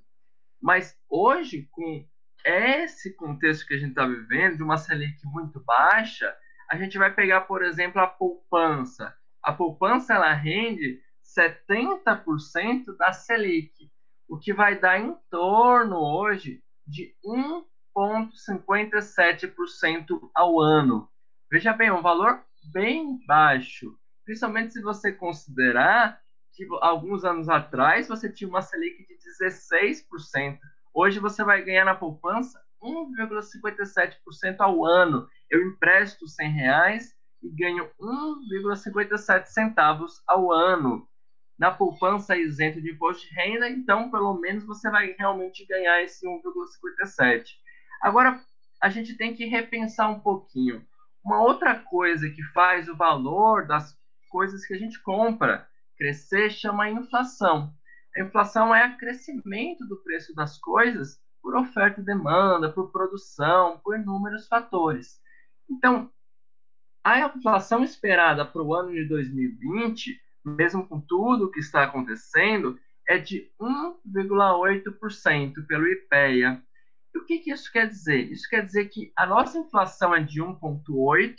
Mas 0.60 0.94
hoje, 1.08 1.66
com 1.70 2.06
esse 2.44 3.16
contexto 3.16 3.66
que 3.66 3.72
a 3.72 3.78
gente 3.78 3.92
está 3.92 4.06
vivendo, 4.06 4.58
de 4.58 4.62
uma 4.62 4.76
Selic 4.76 5.16
muito 5.24 5.58
baixa, 5.64 6.36
a 6.70 6.76
gente 6.76 6.98
vai 6.98 7.14
pegar, 7.14 7.40
por 7.42 7.64
exemplo, 7.64 7.98
a 7.98 8.06
poupança. 8.06 9.16
A 9.42 9.54
poupança 9.54 10.12
ela 10.12 10.34
rende 10.34 11.00
70% 11.34 12.94
da 12.98 13.14
Selic, 13.14 13.90
o 14.28 14.38
que 14.38 14.52
vai 14.52 14.78
dar 14.78 14.98
em 14.98 15.16
torno 15.30 15.96
hoje 15.96 16.62
de 16.86 17.14
1 17.24 17.64
0,57% 17.96 20.30
ao 20.34 20.60
ano. 20.60 21.08
Veja 21.50 21.72
bem, 21.72 21.90
um 21.90 22.02
valor 22.02 22.44
bem 22.72 23.18
baixo, 23.26 23.96
principalmente 24.24 24.72
se 24.72 24.80
você 24.80 25.10
considerar 25.12 26.20
que 26.54 26.64
alguns 26.80 27.24
anos 27.24 27.48
atrás 27.48 28.06
você 28.08 28.30
tinha 28.30 28.48
uma 28.48 28.62
Selic 28.62 29.04
de 29.06 29.14
16%. 29.14 30.58
Hoje 30.94 31.18
você 31.18 31.42
vai 31.44 31.62
ganhar 31.62 31.84
na 31.84 31.94
poupança 31.94 32.60
1,57% 32.82 34.56
ao 34.58 34.84
ano. 34.84 35.26
Eu 35.50 35.66
empresto 35.66 36.28
100 36.28 36.50
reais 36.50 37.14
e 37.42 37.50
ganho 37.50 37.90
1,57 37.98 39.46
centavos 39.46 40.22
ao 40.26 40.52
ano. 40.52 41.08
Na 41.58 41.70
poupança 41.70 42.36
isento 42.36 42.80
de 42.80 42.92
imposto 42.92 43.28
de 43.28 43.34
renda, 43.34 43.68
então 43.68 44.10
pelo 44.10 44.34
menos 44.38 44.64
você 44.64 44.90
vai 44.90 45.14
realmente 45.18 45.66
ganhar 45.66 46.02
esse 46.02 46.26
1,57. 46.26 47.44
Agora, 48.00 48.40
a 48.80 48.88
gente 48.88 49.16
tem 49.16 49.34
que 49.34 49.44
repensar 49.44 50.10
um 50.10 50.20
pouquinho. 50.20 50.84
Uma 51.24 51.40
outra 51.42 51.78
coisa 51.78 52.28
que 52.28 52.42
faz 52.52 52.88
o 52.88 52.96
valor 52.96 53.66
das 53.66 53.96
coisas 54.28 54.66
que 54.66 54.74
a 54.74 54.78
gente 54.78 55.00
compra 55.02 55.68
crescer 55.96 56.50
chama 56.50 56.90
inflação. 56.90 57.72
A 58.16 58.22
inflação 58.22 58.74
é 58.74 58.86
o 58.88 58.96
crescimento 58.96 59.86
do 59.86 60.02
preço 60.02 60.34
das 60.34 60.58
coisas 60.58 61.20
por 61.40 61.56
oferta 61.56 62.00
e 62.00 62.04
demanda, 62.04 62.72
por 62.72 62.90
produção, 62.90 63.80
por 63.84 63.96
inúmeros 63.96 64.48
fatores. 64.48 65.20
Então, 65.70 66.10
a 67.04 67.20
inflação 67.20 67.82
esperada 67.82 68.44
para 68.44 68.62
o 68.62 68.74
ano 68.74 68.92
de 68.92 69.06
2020, 69.06 70.20
mesmo 70.44 70.86
com 70.86 71.00
tudo 71.00 71.46
o 71.46 71.50
que 71.50 71.60
está 71.60 71.84
acontecendo, 71.84 72.78
é 73.08 73.18
de 73.18 73.50
1,8% 73.60 75.66
pelo 75.66 75.88
IPEA, 75.88 76.62
e 77.14 77.18
o 77.18 77.24
que, 77.24 77.38
que 77.38 77.50
isso 77.50 77.70
quer 77.70 77.88
dizer? 77.88 78.32
Isso 78.32 78.48
quer 78.48 78.64
dizer 78.64 78.88
que 78.88 79.12
a 79.16 79.26
nossa 79.26 79.58
inflação 79.58 80.14
é 80.14 80.22
de 80.22 80.40
1,8, 80.40 81.34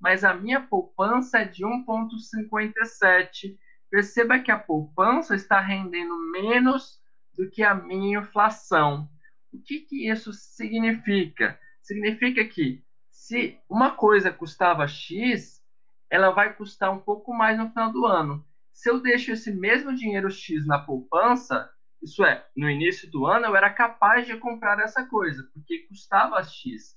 mas 0.00 0.24
a 0.24 0.32
minha 0.32 0.60
poupança 0.60 1.40
é 1.40 1.44
de 1.44 1.64
1,57. 1.64 3.58
Perceba 3.90 4.38
que 4.38 4.50
a 4.50 4.58
poupança 4.58 5.34
está 5.34 5.60
rendendo 5.60 6.16
menos 6.30 6.98
do 7.36 7.50
que 7.50 7.62
a 7.62 7.74
minha 7.74 8.20
inflação. 8.20 9.08
O 9.52 9.60
que, 9.60 9.80
que 9.80 10.10
isso 10.10 10.32
significa? 10.32 11.58
Significa 11.82 12.44
que 12.44 12.82
se 13.10 13.58
uma 13.68 13.90
coisa 13.90 14.32
custava 14.32 14.86
X, 14.86 15.62
ela 16.10 16.30
vai 16.30 16.54
custar 16.54 16.90
um 16.90 16.98
pouco 16.98 17.34
mais 17.34 17.58
no 17.58 17.68
final 17.68 17.92
do 17.92 18.06
ano. 18.06 18.44
Se 18.78 18.88
eu 18.88 19.00
deixo 19.00 19.32
esse 19.32 19.52
mesmo 19.52 19.92
dinheiro 19.92 20.30
X 20.30 20.64
na 20.64 20.78
poupança, 20.78 21.68
isso 22.00 22.24
é, 22.24 22.46
no 22.56 22.70
início 22.70 23.10
do 23.10 23.26
ano 23.26 23.46
eu 23.46 23.56
era 23.56 23.74
capaz 23.74 24.24
de 24.24 24.36
comprar 24.36 24.78
essa 24.78 25.04
coisa, 25.04 25.42
porque 25.52 25.80
custava 25.88 26.40
X. 26.44 26.96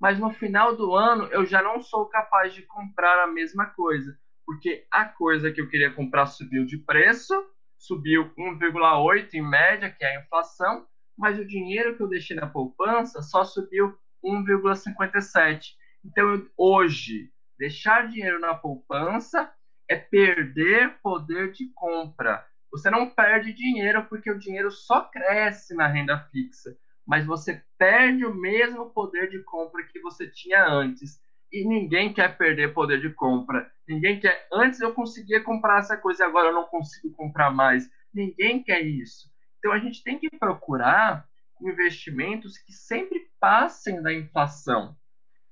Mas 0.00 0.18
no 0.18 0.30
final 0.30 0.74
do 0.74 0.94
ano 0.94 1.26
eu 1.26 1.44
já 1.44 1.62
não 1.62 1.82
sou 1.82 2.06
capaz 2.06 2.54
de 2.54 2.62
comprar 2.62 3.22
a 3.22 3.26
mesma 3.26 3.66
coisa, 3.66 4.18
porque 4.46 4.86
a 4.90 5.04
coisa 5.04 5.52
que 5.52 5.60
eu 5.60 5.68
queria 5.68 5.92
comprar 5.92 6.24
subiu 6.24 6.64
de 6.64 6.78
preço, 6.78 7.34
subiu 7.76 8.32
1,8 8.34 9.34
em 9.34 9.42
média, 9.42 9.90
que 9.90 10.02
é 10.02 10.16
a 10.16 10.22
inflação, 10.22 10.86
mas 11.18 11.38
o 11.38 11.46
dinheiro 11.46 11.98
que 11.98 12.02
eu 12.02 12.08
deixei 12.08 12.34
na 12.34 12.46
poupança 12.46 13.20
só 13.20 13.44
subiu 13.44 13.94
1,57. 14.24 15.74
Então, 16.02 16.32
eu, 16.32 16.50
hoje, 16.56 17.30
deixar 17.58 18.08
dinheiro 18.08 18.40
na 18.40 18.54
poupança 18.54 19.52
é 19.90 19.96
perder 19.96 21.00
poder 21.02 21.50
de 21.50 21.66
compra. 21.74 22.46
Você 22.70 22.88
não 22.88 23.10
perde 23.10 23.52
dinheiro 23.52 24.06
porque 24.08 24.30
o 24.30 24.38
dinheiro 24.38 24.70
só 24.70 25.00
cresce 25.00 25.74
na 25.74 25.88
renda 25.88 26.16
fixa, 26.30 26.78
mas 27.04 27.26
você 27.26 27.60
perde 27.76 28.24
o 28.24 28.32
mesmo 28.32 28.90
poder 28.90 29.28
de 29.28 29.42
compra 29.42 29.82
que 29.82 29.98
você 29.98 30.30
tinha 30.30 30.64
antes. 30.64 31.20
E 31.52 31.66
ninguém 31.66 32.12
quer 32.12 32.38
perder 32.38 32.72
poder 32.72 33.00
de 33.00 33.10
compra. 33.12 33.68
Ninguém 33.88 34.20
quer. 34.20 34.46
Antes 34.52 34.80
eu 34.80 34.94
conseguia 34.94 35.42
comprar 35.42 35.80
essa 35.80 35.96
coisa 35.96 36.22
e 36.22 36.26
agora 36.26 36.50
eu 36.50 36.54
não 36.54 36.66
consigo 36.66 37.12
comprar 37.16 37.50
mais. 37.50 37.90
Ninguém 38.14 38.62
quer 38.62 38.82
isso. 38.82 39.28
Então 39.58 39.72
a 39.72 39.78
gente 39.80 40.04
tem 40.04 40.16
que 40.16 40.30
procurar 40.38 41.26
investimentos 41.60 42.56
que 42.58 42.72
sempre 42.72 43.28
passem 43.40 44.00
da 44.00 44.14
inflação. 44.14 44.96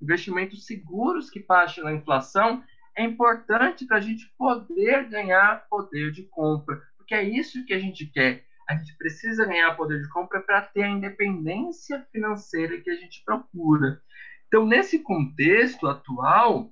Investimentos 0.01 0.65
seguros 0.65 1.29
que 1.29 1.41
passem 1.41 1.83
da 1.83 1.91
inflação 1.91 2.63
é 2.99 3.03
importante 3.03 3.85
para 3.85 3.97
a 3.97 4.01
gente 4.01 4.31
poder 4.37 5.07
ganhar 5.09 5.65
poder 5.69 6.11
de 6.11 6.23
compra 6.23 6.81
porque 7.09 7.15
é 7.15 7.23
isso 7.23 7.65
que 7.65 7.73
a 7.73 7.79
gente 7.79 8.05
quer. 8.05 8.45
A 8.69 8.75
gente 8.75 8.95
precisa 8.95 9.43
ganhar 9.43 9.75
poder 9.75 9.99
de 9.99 10.07
compra 10.09 10.39
para 10.41 10.61
ter 10.61 10.83
a 10.83 10.89
independência 10.89 12.05
financeira 12.11 12.79
que 12.79 12.91
a 12.91 12.95
gente 12.95 13.23
procura. 13.25 13.99
Então, 14.47 14.63
nesse 14.63 14.99
contexto 14.99 15.87
atual, 15.87 16.71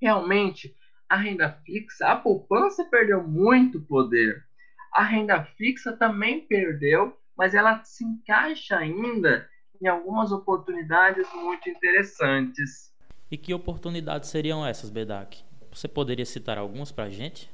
realmente 0.00 0.76
a 1.08 1.16
renda 1.16 1.60
fixa, 1.66 2.06
a 2.06 2.14
poupança 2.14 2.84
perdeu 2.84 3.26
muito 3.26 3.80
poder. 3.80 4.44
A 4.94 5.02
renda 5.02 5.42
fixa 5.56 5.96
também 5.96 6.46
perdeu, 6.46 7.18
mas 7.36 7.52
ela 7.52 7.82
se 7.82 8.04
encaixa 8.04 8.76
ainda 8.76 9.50
em 9.82 9.88
algumas 9.88 10.30
oportunidades 10.30 11.26
muito 11.34 11.68
interessantes. 11.68 12.94
E 13.30 13.36
que 13.36 13.52
oportunidades 13.52 14.30
seriam 14.30 14.66
essas, 14.66 14.90
Bedak? 14.90 15.44
Você 15.70 15.86
poderia 15.86 16.24
citar 16.24 16.56
algumas 16.56 16.90
para 16.90 17.04
a 17.04 17.10
gente? 17.10 17.50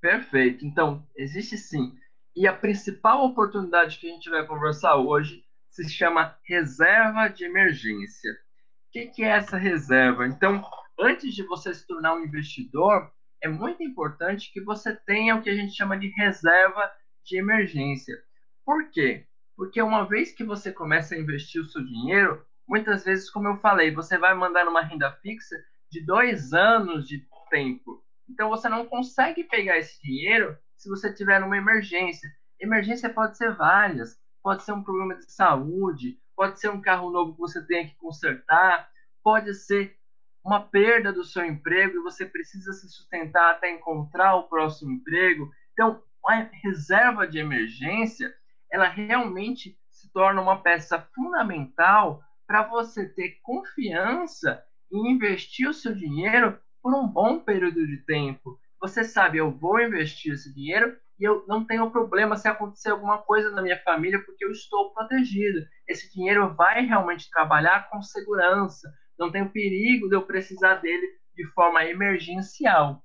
Perfeito. 0.00 0.64
Então, 0.66 1.06
existe 1.16 1.56
sim. 1.56 1.96
E 2.34 2.46
a 2.46 2.52
principal 2.52 3.24
oportunidade 3.24 3.98
que 3.98 4.08
a 4.08 4.12
gente 4.12 4.28
vai 4.28 4.46
conversar 4.46 4.96
hoje 4.96 5.44
se 5.70 5.88
chama 5.88 6.36
reserva 6.44 7.28
de 7.28 7.44
emergência. 7.44 8.32
O 8.32 8.90
que, 8.90 9.06
que 9.06 9.22
é 9.22 9.28
essa 9.28 9.56
reserva? 9.56 10.26
Então, 10.26 10.64
antes 10.98 11.34
de 11.34 11.44
você 11.44 11.72
se 11.72 11.86
tornar 11.86 12.14
um 12.14 12.24
investidor, 12.24 13.12
é 13.40 13.48
muito 13.48 13.82
importante 13.82 14.52
que 14.52 14.60
você 14.60 14.94
tenha 14.94 15.36
o 15.36 15.42
que 15.42 15.50
a 15.50 15.54
gente 15.54 15.74
chama 15.74 15.96
de 15.96 16.08
reserva 16.16 16.90
de 17.24 17.38
emergência. 17.38 18.16
Por 18.64 18.90
quê? 18.90 19.26
Porque 19.56 19.80
uma 19.80 20.04
vez 20.04 20.32
que 20.32 20.44
você 20.44 20.72
começa 20.72 21.14
a 21.14 21.18
investir 21.18 21.60
o 21.60 21.68
seu 21.68 21.84
dinheiro, 21.84 22.44
muitas 22.68 23.04
vezes, 23.04 23.30
como 23.30 23.48
eu 23.48 23.56
falei, 23.56 23.90
você 23.90 24.18
vai 24.18 24.34
mandar 24.34 24.64
numa 24.64 24.82
renda 24.82 25.10
fixa 25.22 25.56
de 25.90 26.04
dois 26.04 26.52
anos 26.52 27.08
de 27.08 27.26
tempo. 27.50 28.04
Então 28.28 28.50
você 28.50 28.68
não 28.68 28.84
consegue 28.84 29.42
pegar 29.44 29.78
esse 29.78 30.00
dinheiro 30.02 30.56
se 30.76 30.88
você 30.88 31.12
tiver 31.12 31.42
uma 31.42 31.56
emergência. 31.56 32.30
Emergência 32.60 33.08
pode 33.08 33.38
ser 33.38 33.54
várias, 33.54 34.20
pode 34.42 34.62
ser 34.62 34.72
um 34.72 34.82
problema 34.82 35.14
de 35.16 35.32
saúde, 35.32 36.18
pode 36.36 36.60
ser 36.60 36.68
um 36.68 36.80
carro 36.80 37.10
novo 37.10 37.32
que 37.32 37.40
você 37.40 37.66
tenha 37.66 37.88
que 37.88 37.96
consertar, 37.96 38.90
pode 39.22 39.54
ser 39.54 39.96
uma 40.44 40.60
perda 40.60 41.12
do 41.12 41.24
seu 41.24 41.44
emprego 41.44 41.96
e 41.96 42.02
você 42.02 42.26
precisa 42.26 42.72
se 42.72 42.88
sustentar 42.88 43.52
até 43.52 43.70
encontrar 43.70 44.36
o 44.36 44.44
próximo 44.44 44.92
emprego. 44.92 45.50
Então, 45.72 46.02
a 46.26 46.34
reserva 46.62 47.26
de 47.26 47.38
emergência, 47.38 48.34
ela 48.70 48.88
realmente 48.88 49.78
se 49.90 50.12
torna 50.12 50.40
uma 50.40 50.62
peça 50.62 51.00
fundamental 51.14 52.22
para 52.48 52.62
você 52.62 53.06
ter 53.06 53.38
confiança 53.42 54.64
em 54.90 55.12
investir 55.12 55.68
o 55.68 55.74
seu 55.74 55.94
dinheiro 55.94 56.58
por 56.82 56.94
um 56.94 57.06
bom 57.06 57.40
período 57.40 57.86
de 57.86 57.98
tempo. 58.06 58.58
Você 58.80 59.04
sabe, 59.04 59.36
eu 59.36 59.50
vou 59.50 59.78
investir 59.78 60.32
esse 60.32 60.54
dinheiro 60.54 60.96
e 61.20 61.24
eu 61.24 61.44
não 61.46 61.66
tenho 61.66 61.90
problema 61.90 62.36
se 62.36 62.48
acontecer 62.48 62.88
alguma 62.88 63.18
coisa 63.18 63.50
na 63.50 63.60
minha 63.60 63.78
família, 63.82 64.24
porque 64.24 64.46
eu 64.46 64.50
estou 64.50 64.94
protegido. 64.94 65.66
Esse 65.86 66.10
dinheiro 66.14 66.54
vai 66.54 66.86
realmente 66.86 67.30
trabalhar 67.30 67.90
com 67.90 68.00
segurança, 68.00 68.90
não 69.18 69.30
tem 69.30 69.46
perigo 69.46 70.08
de 70.08 70.16
eu 70.16 70.22
precisar 70.22 70.76
dele 70.76 71.06
de 71.34 71.44
forma 71.48 71.84
emergencial. 71.84 73.04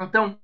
Então, 0.00 0.36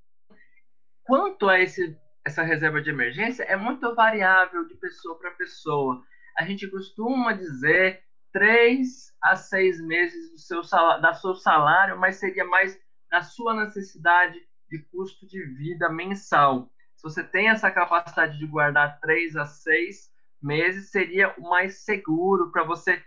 quanto 1.03 1.49
a 1.49 1.59
esse, 1.59 1.97
essa 2.25 2.43
reserva 2.43 2.81
de 2.81 2.91
emergência, 2.91 3.43
é 3.43 3.57
muito 3.57 3.93
variável 3.93 4.65
de 4.67 4.75
pessoa 4.75 5.19
para 5.19 5.31
pessoa. 5.31 6.01
A 6.37 6.45
gente 6.45 6.69
costuma 6.69 7.33
dizer 7.33 8.01
três 8.31 9.13
a 9.21 9.35
seis 9.35 9.79
meses 9.81 10.31
do 10.31 10.37
seu 10.37 10.63
salário, 10.63 11.01
da 11.01 11.13
seu 11.13 11.35
salário, 11.35 11.99
mas 11.99 12.15
seria 12.15 12.45
mais 12.45 12.79
na 13.11 13.21
sua 13.21 13.53
necessidade 13.53 14.39
de 14.69 14.79
custo 14.91 15.27
de 15.27 15.43
vida 15.57 15.89
mensal. 15.89 16.71
Se 16.95 17.03
você 17.03 17.23
tem 17.23 17.49
essa 17.49 17.69
capacidade 17.69 18.37
de 18.37 18.47
guardar 18.47 18.99
três 18.99 19.35
a 19.35 19.45
seis 19.45 20.09
meses, 20.41 20.91
seria 20.91 21.33
o 21.37 21.49
mais 21.49 21.83
seguro 21.83 22.51
para 22.51 22.63
você 22.63 23.03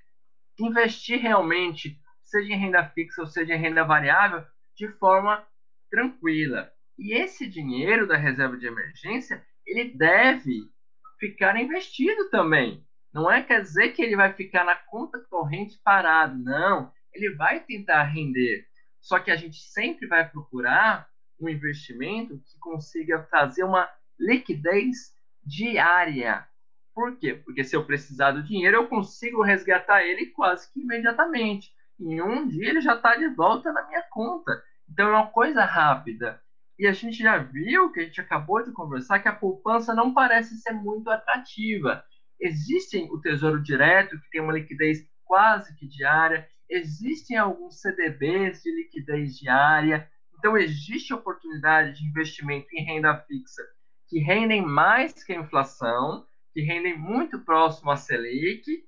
investir 0.58 1.20
realmente, 1.20 1.98
seja 2.22 2.52
em 2.52 2.58
renda 2.58 2.84
fixa 2.90 3.22
ou 3.22 3.26
seja 3.26 3.54
em 3.54 3.58
renda 3.58 3.84
variável, 3.84 4.44
de 4.76 4.88
forma 4.98 5.44
tranquila. 5.90 6.70
E 6.98 7.14
esse 7.14 7.46
dinheiro 7.46 8.06
da 8.06 8.16
reserva 8.16 8.56
de 8.56 8.66
emergência, 8.66 9.44
ele 9.66 9.96
deve 9.96 10.70
ficar 11.18 11.56
investido 11.56 12.28
também. 12.30 12.84
Não 13.14 13.30
é 13.30 13.40
quer 13.40 13.62
dizer 13.62 13.90
que 13.90 14.02
ele 14.02 14.16
vai 14.16 14.32
ficar 14.32 14.64
na 14.64 14.74
conta 14.74 15.20
corrente 15.30 15.80
parado, 15.84 16.36
não. 16.36 16.92
Ele 17.12 17.30
vai 17.36 17.60
tentar 17.60 18.02
render. 18.02 18.66
Só 19.00 19.20
que 19.20 19.30
a 19.30 19.36
gente 19.36 19.62
sempre 19.62 20.08
vai 20.08 20.28
procurar 20.28 21.08
um 21.40 21.48
investimento 21.48 22.36
que 22.38 22.58
consiga 22.58 23.20
trazer 23.30 23.62
uma 23.62 23.88
liquidez 24.18 25.14
diária. 25.44 26.44
Por 26.92 27.16
quê? 27.16 27.34
Porque 27.34 27.62
se 27.62 27.76
eu 27.76 27.84
precisar 27.84 28.32
do 28.32 28.42
dinheiro, 28.42 28.78
eu 28.78 28.88
consigo 28.88 29.42
resgatar 29.42 30.02
ele 30.02 30.26
quase 30.26 30.72
que 30.72 30.80
imediatamente. 30.80 31.72
Em 32.00 32.20
um 32.20 32.48
dia 32.48 32.70
ele 32.70 32.80
já 32.80 32.96
está 32.96 33.14
de 33.14 33.28
volta 33.28 33.72
na 33.72 33.86
minha 33.86 34.02
conta. 34.10 34.60
Então 34.90 35.06
é 35.08 35.12
uma 35.12 35.28
coisa 35.28 35.64
rápida. 35.64 36.42
E 36.76 36.84
a 36.84 36.92
gente 36.92 37.18
já 37.18 37.38
viu, 37.38 37.92
que 37.92 38.00
a 38.00 38.04
gente 38.04 38.20
acabou 38.20 38.64
de 38.64 38.72
conversar, 38.72 39.20
que 39.20 39.28
a 39.28 39.34
poupança 39.34 39.94
não 39.94 40.12
parece 40.12 40.56
ser 40.56 40.72
muito 40.72 41.08
atrativa. 41.08 42.04
Existem 42.44 43.10
o 43.10 43.20
Tesouro 43.20 43.62
Direto, 43.62 44.20
que 44.20 44.30
tem 44.30 44.40
uma 44.40 44.52
liquidez 44.52 44.98
quase 45.24 45.74
que 45.76 45.88
diária, 45.88 46.46
existem 46.68 47.36
alguns 47.36 47.80
CDBs 47.80 48.62
de 48.62 48.70
liquidez 48.70 49.38
diária, 49.38 50.08
então, 50.44 50.58
existe 50.58 51.14
oportunidade 51.14 51.98
de 51.98 52.06
investimento 52.06 52.66
em 52.74 52.84
renda 52.84 53.16
fixa 53.16 53.62
que 54.06 54.18
rendem 54.18 54.60
mais 54.60 55.24
que 55.24 55.32
a 55.32 55.40
inflação, 55.40 56.26
que 56.52 56.60
rendem 56.60 56.98
muito 56.98 57.40
próximo 57.40 57.90
à 57.90 57.96
Selic, 57.96 58.86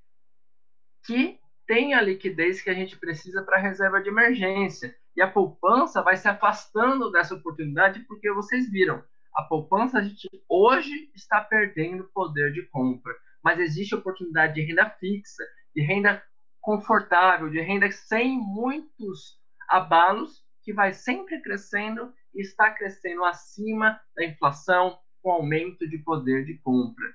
que 1.06 1.40
tem 1.66 1.94
a 1.94 2.02
liquidez 2.02 2.60
que 2.60 2.68
a 2.68 2.74
gente 2.74 2.98
precisa 2.98 3.42
para 3.42 3.56
a 3.56 3.60
reserva 3.60 4.02
de 4.02 4.10
emergência. 4.10 4.94
E 5.16 5.22
a 5.22 5.30
poupança 5.30 6.02
vai 6.02 6.18
se 6.18 6.28
afastando 6.28 7.10
dessa 7.10 7.34
oportunidade 7.34 8.00
porque 8.00 8.30
vocês 8.30 8.70
viram, 8.70 9.02
a 9.34 9.42
poupança 9.42 9.96
a 9.96 10.02
gente 10.02 10.28
hoje 10.46 11.10
está 11.14 11.40
perdendo 11.40 12.04
poder 12.12 12.52
de 12.52 12.64
compra, 12.64 13.16
mas 13.46 13.60
existe 13.60 13.94
oportunidade 13.94 14.54
de 14.54 14.62
renda 14.62 14.90
fixa, 14.98 15.44
de 15.72 15.80
renda 15.80 16.20
confortável, 16.60 17.48
de 17.48 17.60
renda 17.60 17.88
sem 17.92 18.36
muitos 18.36 19.38
abalos 19.68 20.44
que 20.64 20.72
vai 20.72 20.92
sempre 20.92 21.40
crescendo 21.40 22.12
e 22.34 22.40
está 22.40 22.72
crescendo 22.72 23.24
acima 23.24 24.00
da 24.16 24.24
inflação 24.24 24.98
com 25.22 25.30
aumento 25.30 25.88
de 25.88 25.96
poder 25.98 26.44
de 26.44 26.58
compra. 26.58 27.06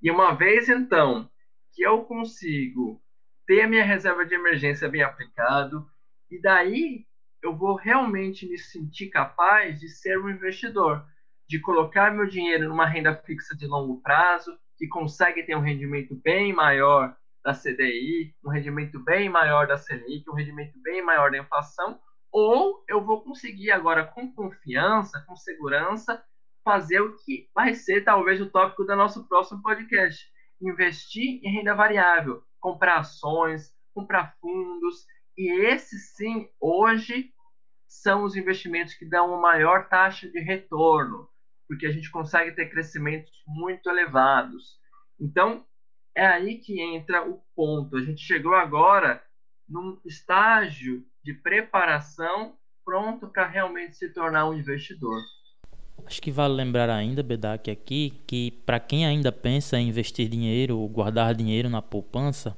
E 0.00 0.12
uma 0.12 0.32
vez 0.32 0.68
então 0.68 1.28
que 1.74 1.82
eu 1.82 2.04
consigo 2.04 3.02
ter 3.44 3.62
a 3.62 3.68
minha 3.68 3.84
reserva 3.84 4.24
de 4.24 4.36
emergência 4.36 4.88
bem 4.88 5.02
aplicado 5.02 5.84
e 6.30 6.40
daí 6.40 7.04
eu 7.42 7.56
vou 7.56 7.74
realmente 7.74 8.48
me 8.48 8.58
sentir 8.58 9.08
capaz 9.08 9.80
de 9.80 9.88
ser 9.88 10.20
um 10.20 10.30
investidor, 10.30 11.04
de 11.48 11.58
colocar 11.58 12.14
meu 12.14 12.28
dinheiro 12.28 12.68
numa 12.68 12.86
renda 12.86 13.12
fixa 13.16 13.56
de 13.56 13.66
longo 13.66 14.00
prazo, 14.00 14.56
que 14.80 14.88
consegue 14.88 15.42
ter 15.42 15.54
um 15.54 15.60
rendimento 15.60 16.18
bem 16.24 16.54
maior 16.54 17.14
da 17.44 17.52
CDI, 17.52 18.34
um 18.42 18.48
rendimento 18.48 18.98
bem 18.98 19.28
maior 19.28 19.66
da 19.66 19.76
Selic, 19.76 20.24
um 20.30 20.34
rendimento 20.34 20.72
bem 20.82 21.02
maior 21.02 21.30
da 21.30 21.36
inflação, 21.36 22.00
ou 22.32 22.82
eu 22.88 23.04
vou 23.04 23.22
conseguir 23.22 23.70
agora 23.72 24.06
com 24.06 24.32
confiança, 24.32 25.22
com 25.28 25.36
segurança, 25.36 26.24
fazer 26.64 27.00
o 27.00 27.14
que 27.18 27.46
vai 27.54 27.74
ser 27.74 28.04
talvez 28.04 28.40
o 28.40 28.48
tópico 28.48 28.84
do 28.84 28.96
nosso 28.96 29.28
próximo 29.28 29.60
podcast: 29.60 30.26
investir 30.62 31.40
em 31.42 31.56
renda 31.56 31.74
variável, 31.74 32.42
comprar 32.58 33.00
ações, 33.00 33.74
comprar 33.94 34.34
fundos, 34.40 35.04
e 35.36 35.66
esses 35.66 36.14
sim, 36.14 36.48
hoje 36.58 37.34
são 37.86 38.24
os 38.24 38.34
investimentos 38.34 38.94
que 38.94 39.04
dão 39.04 39.28
uma 39.28 39.40
maior 39.40 39.90
taxa 39.90 40.26
de 40.26 40.40
retorno, 40.40 41.28
porque 41.70 41.86
a 41.86 41.92
gente 41.92 42.10
consegue 42.10 42.50
ter 42.50 42.68
crescimentos 42.68 43.30
muito 43.46 43.88
elevados. 43.88 44.76
Então, 45.20 45.64
é 46.16 46.26
aí 46.26 46.58
que 46.58 46.80
entra 46.80 47.24
o 47.30 47.40
ponto. 47.54 47.96
A 47.96 48.02
gente 48.02 48.20
chegou 48.22 48.56
agora 48.56 49.22
num 49.68 49.96
estágio 50.04 51.04
de 51.22 51.32
preparação 51.32 52.56
pronto 52.84 53.28
para 53.28 53.46
realmente 53.46 53.94
se 53.94 54.12
tornar 54.12 54.48
um 54.48 54.54
investidor. 54.54 55.22
Acho 56.04 56.20
que 56.20 56.32
vale 56.32 56.54
lembrar 56.54 56.90
ainda, 56.90 57.22
Bedak, 57.22 57.70
aqui, 57.70 58.20
que 58.26 58.50
para 58.66 58.80
quem 58.80 59.06
ainda 59.06 59.30
pensa 59.30 59.78
em 59.78 59.90
investir 59.90 60.28
dinheiro 60.28 60.76
ou 60.76 60.88
guardar 60.88 61.36
dinheiro 61.36 61.70
na 61.70 61.80
poupança, 61.80 62.56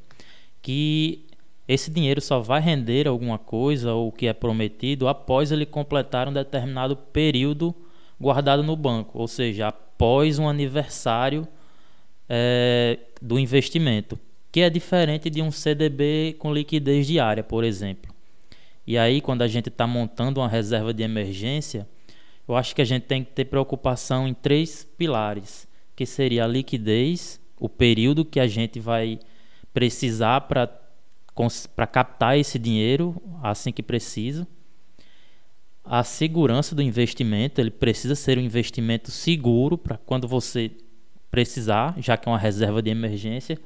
que 0.62 1.26
esse 1.68 1.90
dinheiro 1.90 2.22
só 2.22 2.40
vai 2.40 2.62
render 2.62 3.06
alguma 3.06 3.38
coisa 3.38 3.92
ou 3.92 4.08
o 4.08 4.12
que 4.12 4.26
é 4.26 4.32
prometido 4.32 5.06
após 5.06 5.52
ele 5.52 5.66
completar 5.66 6.26
um 6.28 6.32
determinado 6.32 6.96
período 6.96 7.74
guardado 8.22 8.62
no 8.62 8.76
banco, 8.76 9.18
ou 9.18 9.26
seja, 9.26 9.68
após 9.68 10.38
um 10.38 10.48
aniversário 10.48 11.46
é, 12.28 12.98
do 13.20 13.36
investimento, 13.38 14.18
que 14.52 14.60
é 14.60 14.70
diferente 14.70 15.28
de 15.28 15.42
um 15.42 15.50
CDB 15.50 16.36
com 16.38 16.54
liquidez 16.54 17.06
diária, 17.06 17.42
por 17.42 17.64
exemplo. 17.64 18.14
E 18.86 18.96
aí, 18.96 19.20
quando 19.20 19.42
a 19.42 19.48
gente 19.48 19.68
está 19.68 19.86
montando 19.86 20.40
uma 20.40 20.48
reserva 20.48 20.94
de 20.94 21.02
emergência, 21.02 21.86
eu 22.46 22.54
acho 22.54 22.74
que 22.74 22.82
a 22.82 22.84
gente 22.84 23.04
tem 23.04 23.24
que 23.24 23.32
ter 23.32 23.46
preocupação 23.46 24.28
em 24.28 24.34
três 24.34 24.86
pilares, 24.96 25.66
que 25.96 26.06
seria 26.06 26.44
a 26.44 26.48
liquidez, 26.48 27.40
o 27.58 27.68
período 27.68 28.24
que 28.24 28.38
a 28.38 28.46
gente 28.46 28.78
vai 28.78 29.18
precisar 29.74 30.42
para 30.42 31.86
captar 31.86 32.38
esse 32.38 32.58
dinheiro 32.58 33.20
assim 33.42 33.72
que 33.72 33.82
precisa. 33.82 34.46
A 35.84 36.04
segurança 36.04 36.74
do 36.74 36.82
investimento, 36.82 37.60
ele 37.60 37.70
precisa 37.70 38.14
ser 38.14 38.38
um 38.38 38.42
investimento 38.42 39.10
seguro 39.10 39.76
para 39.76 39.96
quando 39.96 40.28
você 40.28 40.70
precisar, 41.30 41.94
já 41.98 42.16
que 42.16 42.28
é 42.28 42.32
uma 42.32 42.38
reserva 42.38 42.80
de 42.80 42.90
emergência. 42.90 43.58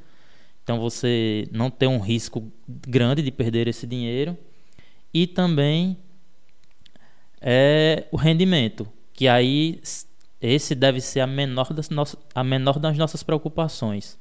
Então 0.62 0.80
você 0.80 1.46
não 1.52 1.70
tem 1.70 1.88
um 1.88 2.00
risco 2.00 2.50
grande 2.66 3.22
de 3.22 3.30
perder 3.30 3.68
esse 3.68 3.86
dinheiro 3.86 4.36
e 5.12 5.26
também 5.26 5.96
é, 7.40 8.06
o 8.10 8.16
rendimento, 8.16 8.88
que 9.12 9.28
aí 9.28 9.80
esse 10.40 10.74
deve 10.74 11.00
ser 11.00 11.20
a 11.20 11.26
menor 11.26 11.72
das, 11.72 11.90
nossas, 11.90 12.18
a 12.34 12.42
menor 12.42 12.78
das 12.78 12.96
nossas 12.96 13.22
preocupações. 13.22 14.18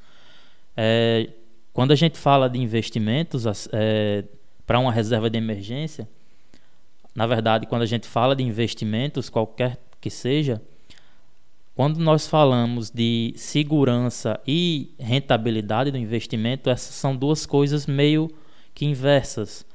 É, 0.76 1.30
quando 1.74 1.92
a 1.92 1.96
gente 1.96 2.18
fala 2.18 2.50
de 2.50 2.60
investimentos 2.60 3.46
é, 3.72 4.24
para 4.66 4.80
uma 4.80 4.92
reserva 4.92 5.30
de 5.30 5.38
emergência, 5.38 6.08
na 7.16 7.26
verdade, 7.26 7.66
quando 7.66 7.84
a 7.84 7.88
gente 7.88 8.08
fala 8.08 8.36
de 8.36 8.44
investimentos, 8.44 9.30
qualquer 9.30 9.80
que 10.02 10.10
seja, 10.10 10.62
quando 11.74 11.98
nós 11.98 12.28
falamos 12.28 12.90
de 12.90 13.34
segurança 13.38 14.40
e 14.46 14.94
rentabilidade 15.00 15.92
do 15.92 15.98
investimento, 15.98 16.70
essas 16.70 16.94
são 16.94 17.16
duas 17.16 17.46
coisas 17.46 17.88
meio 17.88 18.30
que 18.74 18.86
inversas. 18.86 19.66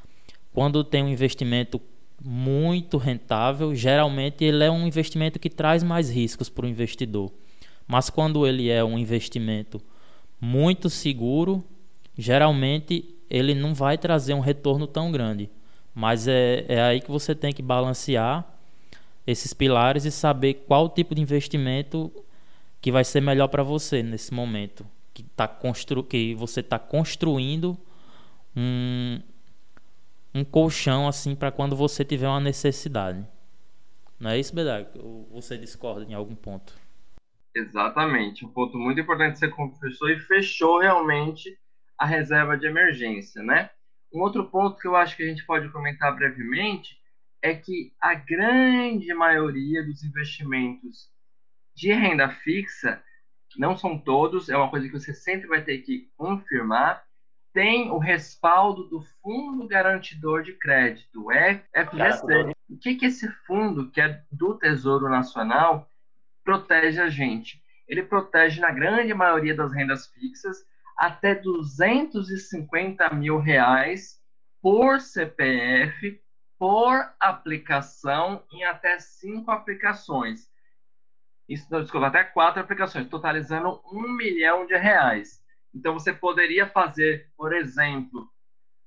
Quando 0.52 0.84
tem 0.84 1.02
um 1.02 1.08
investimento 1.08 1.80
muito 2.22 2.98
rentável, 2.98 3.74
geralmente 3.74 4.44
ele 4.44 4.62
é 4.62 4.70
um 4.70 4.86
investimento 4.86 5.38
que 5.38 5.48
traz 5.48 5.82
mais 5.82 6.10
riscos 6.10 6.50
para 6.50 6.66
o 6.66 6.68
investidor. 6.68 7.32
Mas 7.86 8.10
quando 8.10 8.46
ele 8.46 8.68
é 8.68 8.84
um 8.84 8.98
investimento 8.98 9.80
muito 10.40 10.90
seguro, 10.90 11.64
geralmente 12.16 13.14
ele 13.28 13.54
não 13.54 13.74
vai 13.74 13.96
trazer 13.96 14.34
um 14.34 14.40
retorno 14.40 14.86
tão 14.86 15.10
grande. 15.10 15.50
Mas 16.00 16.26
é, 16.26 16.64
é 16.66 16.80
aí 16.80 16.98
que 16.98 17.10
você 17.10 17.34
tem 17.34 17.52
que 17.52 17.60
balancear 17.60 18.50
esses 19.26 19.52
pilares 19.52 20.06
e 20.06 20.10
saber 20.10 20.64
qual 20.66 20.88
tipo 20.88 21.14
de 21.14 21.20
investimento 21.20 22.10
que 22.80 22.90
vai 22.90 23.04
ser 23.04 23.20
melhor 23.20 23.48
para 23.48 23.62
você 23.62 24.02
nesse 24.02 24.32
momento. 24.32 24.86
Que, 25.12 25.22
tá 25.22 25.46
constru 25.46 26.02
que 26.02 26.34
você 26.34 26.60
está 26.60 26.78
construindo 26.78 27.76
um, 28.56 29.20
um 30.34 30.42
colchão 30.42 31.06
assim 31.06 31.34
para 31.34 31.52
quando 31.52 31.76
você 31.76 32.02
tiver 32.02 32.28
uma 32.28 32.40
necessidade. 32.40 33.22
Não 34.18 34.30
é 34.30 34.38
isso, 34.38 34.54
Bedag? 34.54 34.88
Ou 34.98 35.28
você 35.30 35.58
discorda 35.58 36.10
em 36.10 36.14
algum 36.14 36.34
ponto? 36.34 36.72
Exatamente. 37.54 38.46
Um 38.46 38.48
ponto 38.48 38.78
muito 38.78 38.98
importante 38.98 39.38
você 39.38 39.48
confessou 39.48 40.08
e 40.08 40.18
fechou 40.18 40.78
realmente 40.80 41.58
a 41.98 42.06
reserva 42.06 42.56
de 42.56 42.66
emergência, 42.66 43.42
né? 43.42 43.68
Um 44.12 44.20
outro 44.20 44.44
ponto 44.48 44.78
que 44.78 44.88
eu 44.88 44.96
acho 44.96 45.16
que 45.16 45.22
a 45.22 45.26
gente 45.26 45.44
pode 45.44 45.68
comentar 45.70 46.14
brevemente 46.14 46.98
é 47.42 47.54
que 47.54 47.92
a 48.00 48.14
grande 48.14 49.12
maioria 49.14 49.84
dos 49.84 50.02
investimentos 50.02 51.10
de 51.74 51.92
renda 51.92 52.28
fixa, 52.28 53.02
não 53.56 53.76
são 53.76 53.98
todos, 53.98 54.48
é 54.48 54.56
uma 54.56 54.70
coisa 54.70 54.86
que 54.86 54.98
você 54.98 55.14
sempre 55.14 55.48
vai 55.48 55.62
ter 55.62 55.78
que 55.78 56.10
confirmar, 56.16 57.02
tem 57.52 57.90
o 57.90 57.98
respaldo 57.98 58.84
do 58.88 59.00
Fundo 59.00 59.66
Garantidor 59.66 60.42
de 60.42 60.52
Crédito, 60.52 61.26
o 61.26 61.30
FGC. 61.32 62.52
O 62.68 62.78
que, 62.78 62.94
que 62.94 63.06
esse 63.06 63.28
fundo, 63.46 63.90
que 63.90 64.00
é 64.00 64.22
do 64.30 64.56
Tesouro 64.56 65.08
Nacional, 65.08 65.90
protege 66.44 67.00
a 67.00 67.08
gente? 67.08 67.60
Ele 67.88 68.04
protege, 68.04 68.60
na 68.60 68.70
grande 68.70 69.12
maioria 69.12 69.54
das 69.54 69.72
rendas 69.72 70.06
fixas, 70.06 70.64
até 71.00 71.34
250 71.34 73.08
mil 73.14 73.38
reais 73.38 74.20
por 74.60 75.00
CPF, 75.00 76.22
por 76.58 77.10
aplicação, 77.18 78.44
em 78.52 78.64
até 78.64 78.98
cinco 78.98 79.50
aplicações. 79.50 80.50
Isso, 81.48 81.66
não, 81.70 81.80
desculpa, 81.80 82.08
até 82.08 82.22
quatro 82.22 82.60
aplicações, 82.60 83.08
totalizando 83.08 83.80
um 83.90 84.14
milhão 84.14 84.66
de 84.66 84.76
reais. 84.76 85.42
Então, 85.74 85.94
você 85.94 86.12
poderia 86.12 86.68
fazer, 86.68 87.32
por 87.34 87.54
exemplo, 87.54 88.30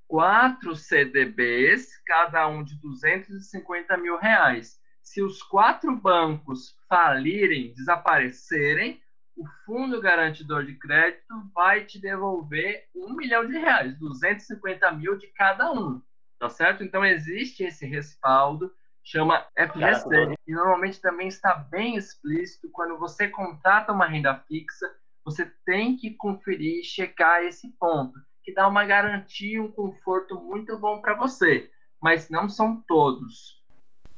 quatro 0.07 0.75
CDBs, 0.75 1.97
cada 2.05 2.47
um 2.47 2.63
de 2.63 2.79
250 2.79 3.97
mil 3.97 4.17
reais. 4.17 4.79
Se 5.01 5.23
os 5.23 5.41
quatro 5.41 5.95
bancos 5.95 6.77
falirem, 6.87 7.73
desaparecerem, 7.73 9.01
o 9.35 9.45
fundo 9.65 9.99
garantidor 9.99 10.65
de 10.65 10.75
crédito 10.75 11.33
vai 11.53 11.85
te 11.85 11.99
devolver 11.99 12.85
um 12.95 13.15
milhão 13.15 13.45
de 13.45 13.57
reais, 13.57 13.97
250 13.97 14.91
mil 14.91 15.17
de 15.17 15.27
cada 15.27 15.71
um, 15.71 16.01
tá 16.39 16.49
certo? 16.49 16.83
Então 16.83 17.03
existe 17.03 17.63
esse 17.63 17.85
respaldo, 17.85 18.71
chama 19.03 19.45
FGC, 19.57 20.35
e 20.47 20.53
normalmente 20.53 21.01
também 21.01 21.27
está 21.27 21.55
bem 21.55 21.95
explícito 21.95 22.69
quando 22.71 22.97
você 22.97 23.27
contrata 23.27 23.91
uma 23.91 24.07
renda 24.07 24.35
fixa, 24.47 24.89
você 25.25 25.51
tem 25.65 25.95
que 25.95 26.11
conferir 26.11 26.81
e 26.81 26.83
checar 26.83 27.43
esse 27.43 27.69
ponto, 27.79 28.19
que 28.43 28.53
dá 28.53 28.67
uma 28.67 28.85
garantia, 28.85 29.61
um 29.61 29.71
conforto 29.71 30.39
muito 30.41 30.77
bom 30.77 31.01
para 31.01 31.15
você, 31.15 31.69
mas 32.01 32.29
não 32.29 32.49
são 32.49 32.81
todos. 32.87 33.62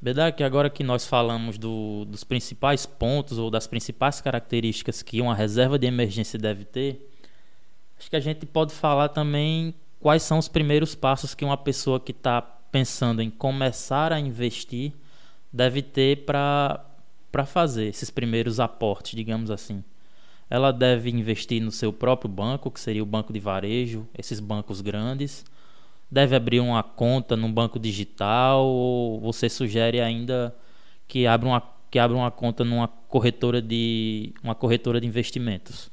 Bedak, 0.05 0.43
agora 0.43 0.69
que 0.69 0.83
nós 0.83 1.07
falamos 1.07 1.57
do, 1.57 2.05
dos 2.05 2.23
principais 2.23 2.85
pontos 2.85 3.39
ou 3.39 3.49
das 3.49 3.65
principais 3.65 4.21
características 4.21 5.01
que 5.01 5.19
uma 5.19 5.33
reserva 5.33 5.79
de 5.79 5.87
emergência 5.87 6.37
deve 6.37 6.63
ter, 6.63 7.11
acho 7.97 8.07
que 8.07 8.15
a 8.15 8.19
gente 8.19 8.45
pode 8.45 8.71
falar 8.71 9.09
também 9.09 9.73
quais 9.99 10.21
são 10.21 10.37
os 10.37 10.47
primeiros 10.47 10.93
passos 10.93 11.33
que 11.33 11.43
uma 11.43 11.57
pessoa 11.57 11.99
que 11.99 12.11
está 12.11 12.39
pensando 12.39 13.19
em 13.19 13.31
começar 13.31 14.13
a 14.13 14.19
investir 14.19 14.93
deve 15.51 15.81
ter 15.81 16.23
para 16.23 16.85
fazer 17.47 17.87
esses 17.87 18.11
primeiros 18.11 18.59
aportes, 18.59 19.15
digamos 19.15 19.49
assim. 19.49 19.83
Ela 20.47 20.71
deve 20.71 21.09
investir 21.09 21.59
no 21.63 21.71
seu 21.71 21.91
próprio 21.91 22.29
banco, 22.29 22.69
que 22.69 22.79
seria 22.79 23.01
o 23.01 23.07
banco 23.07 23.33
de 23.33 23.39
varejo, 23.39 24.07
esses 24.15 24.39
bancos 24.39 24.81
grandes 24.81 25.43
deve 26.09 26.35
abrir 26.35 26.59
uma 26.59 26.83
conta 26.83 27.35
num 27.35 27.51
banco 27.51 27.79
digital 27.79 28.65
ou 28.65 29.19
você 29.19 29.49
sugere 29.49 29.99
ainda 29.99 30.55
que 31.07 31.27
abra 31.27 31.47
uma, 31.47 31.61
que 31.89 31.99
abra 31.99 32.15
uma 32.15 32.31
conta 32.31 32.63
numa 32.63 32.87
corretora 32.87 33.61
de 33.61 34.33
uma 34.43 34.55
corretora 34.55 34.99
de 34.99 35.07
investimentos? 35.07 35.91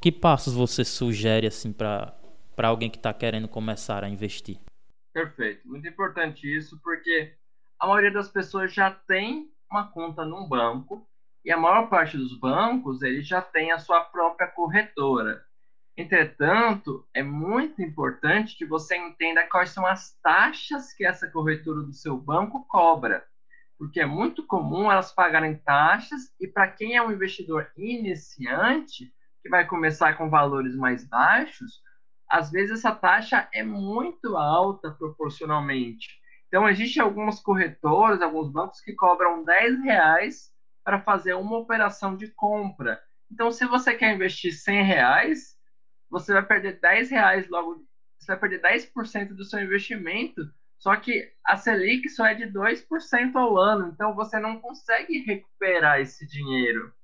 Que 0.00 0.12
passos 0.12 0.54
você 0.54 0.84
sugere 0.84 1.46
assim 1.46 1.72
para 1.72 2.14
alguém 2.62 2.90
que 2.90 2.96
está 2.96 3.12
querendo 3.12 3.48
começar 3.48 4.04
a 4.04 4.08
investir? 4.08 4.58
Perfeito, 5.12 5.66
muito 5.68 5.86
importante 5.86 6.46
isso 6.46 6.78
porque 6.82 7.34
a 7.78 7.86
maioria 7.86 8.12
das 8.12 8.28
pessoas 8.28 8.72
já 8.72 8.90
tem 8.90 9.50
uma 9.70 9.86
conta 9.86 10.24
num 10.24 10.48
banco 10.48 11.06
e 11.44 11.52
a 11.52 11.56
maior 11.56 11.88
parte 11.88 12.16
dos 12.16 12.38
bancos 12.38 13.02
eles 13.02 13.26
já 13.26 13.40
tem 13.42 13.70
a 13.70 13.78
sua 13.78 14.00
própria 14.00 14.48
corretora. 14.48 15.44
Entretanto, 15.96 17.06
é 17.14 17.22
muito 17.22 17.80
importante 17.80 18.56
que 18.56 18.66
você 18.66 18.96
entenda 18.96 19.46
quais 19.46 19.70
são 19.70 19.86
as 19.86 20.18
taxas 20.20 20.92
que 20.92 21.06
essa 21.06 21.30
corretora 21.30 21.82
do 21.82 21.92
seu 21.92 22.16
banco 22.16 22.66
cobra, 22.66 23.24
porque 23.78 24.00
é 24.00 24.06
muito 24.06 24.44
comum 24.44 24.90
elas 24.90 25.12
pagarem 25.12 25.56
taxas 25.56 26.34
e 26.40 26.48
para 26.48 26.68
quem 26.68 26.96
é 26.96 27.02
um 27.02 27.12
investidor 27.12 27.70
iniciante, 27.76 29.12
que 29.40 29.48
vai 29.48 29.66
começar 29.66 30.14
com 30.14 30.28
valores 30.28 30.74
mais 30.74 31.06
baixos, 31.06 31.80
às 32.28 32.50
vezes 32.50 32.80
essa 32.80 32.92
taxa 32.92 33.48
é 33.52 33.62
muito 33.62 34.36
alta 34.36 34.90
proporcionalmente. 34.90 36.08
Então, 36.48 36.68
existem 36.68 37.02
algumas 37.02 37.40
corretoras, 37.40 38.22
alguns 38.22 38.50
bancos 38.50 38.80
que 38.80 38.94
cobram 38.94 39.44
10 39.44 39.82
reais 39.84 40.50
para 40.82 41.00
fazer 41.00 41.34
uma 41.34 41.56
operação 41.58 42.16
de 42.16 42.28
compra. 42.28 43.00
Então, 43.30 43.50
se 43.52 43.66
você 43.66 43.94
quer 43.94 44.14
investir 44.14 44.52
100 44.52 44.82
reais, 44.84 45.53
você 46.14 46.32
vai 46.32 46.46
perder 46.46 46.78
10 46.78 47.10
reais 47.10 47.48
logo, 47.48 47.84
você 48.16 48.28
vai 48.28 48.38
perder 48.38 48.62
10% 48.62 49.34
do 49.34 49.44
seu 49.44 49.58
investimento, 49.58 50.48
só 50.78 50.94
que 50.94 51.32
a 51.44 51.56
Selic 51.56 52.08
só 52.08 52.24
é 52.24 52.34
de 52.34 52.46
2% 52.46 53.34
ao 53.34 53.58
ano, 53.58 53.88
então 53.88 54.14
você 54.14 54.38
não 54.38 54.60
consegue 54.60 55.24
recuperar 55.24 55.98
esse 55.98 56.24
dinheiro. 56.24 56.94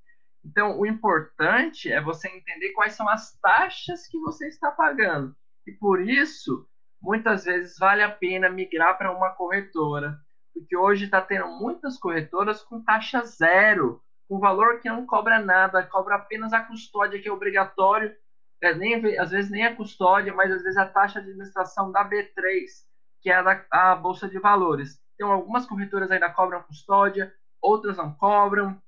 Então, 0.44 0.78
o 0.78 0.86
importante 0.86 1.90
é 1.90 2.00
você 2.00 2.28
entender 2.28 2.70
quais 2.70 2.92
são 2.92 3.08
as 3.08 3.36
taxas 3.40 4.06
que 4.06 4.16
você 4.20 4.46
está 4.46 4.70
pagando. 4.70 5.34
E 5.66 5.72
por 5.72 6.00
isso, 6.00 6.64
muitas 7.02 7.44
vezes 7.44 7.76
vale 7.80 8.02
a 8.02 8.10
pena 8.10 8.48
migrar 8.48 8.96
para 8.96 9.10
uma 9.10 9.30
corretora, 9.30 10.16
porque 10.54 10.76
hoje 10.76 11.06
está 11.06 11.20
tendo 11.20 11.48
muitas 11.48 11.98
corretoras 11.98 12.62
com 12.62 12.80
taxa 12.84 13.24
zero, 13.24 14.00
com 14.28 14.38
valor 14.38 14.78
que 14.78 14.88
não 14.88 15.04
cobra 15.04 15.40
nada, 15.40 15.82
cobra 15.82 16.14
apenas 16.14 16.52
a 16.52 16.60
custódia 16.60 17.20
que 17.20 17.28
é 17.28 17.32
obrigatório 17.32 18.14
é, 18.62 18.74
nem, 18.74 19.18
às 19.18 19.30
vezes 19.30 19.50
nem 19.50 19.64
a 19.64 19.74
custódia, 19.74 20.32
mas 20.34 20.50
às 20.52 20.62
vezes 20.62 20.76
a 20.76 20.86
taxa 20.86 21.20
de 21.20 21.28
administração 21.28 21.90
da 21.90 22.04
B3, 22.04 22.64
que 23.22 23.30
é 23.30 23.34
a, 23.34 23.66
a 23.70 23.96
Bolsa 23.96 24.28
de 24.28 24.38
Valores. 24.38 25.00
Então, 25.14 25.32
algumas 25.32 25.66
corretoras 25.66 26.10
ainda 26.10 26.30
cobram 26.30 26.62
custódia, 26.62 27.32
outras 27.60 27.96
não 27.96 28.14
cobram, 28.14 28.80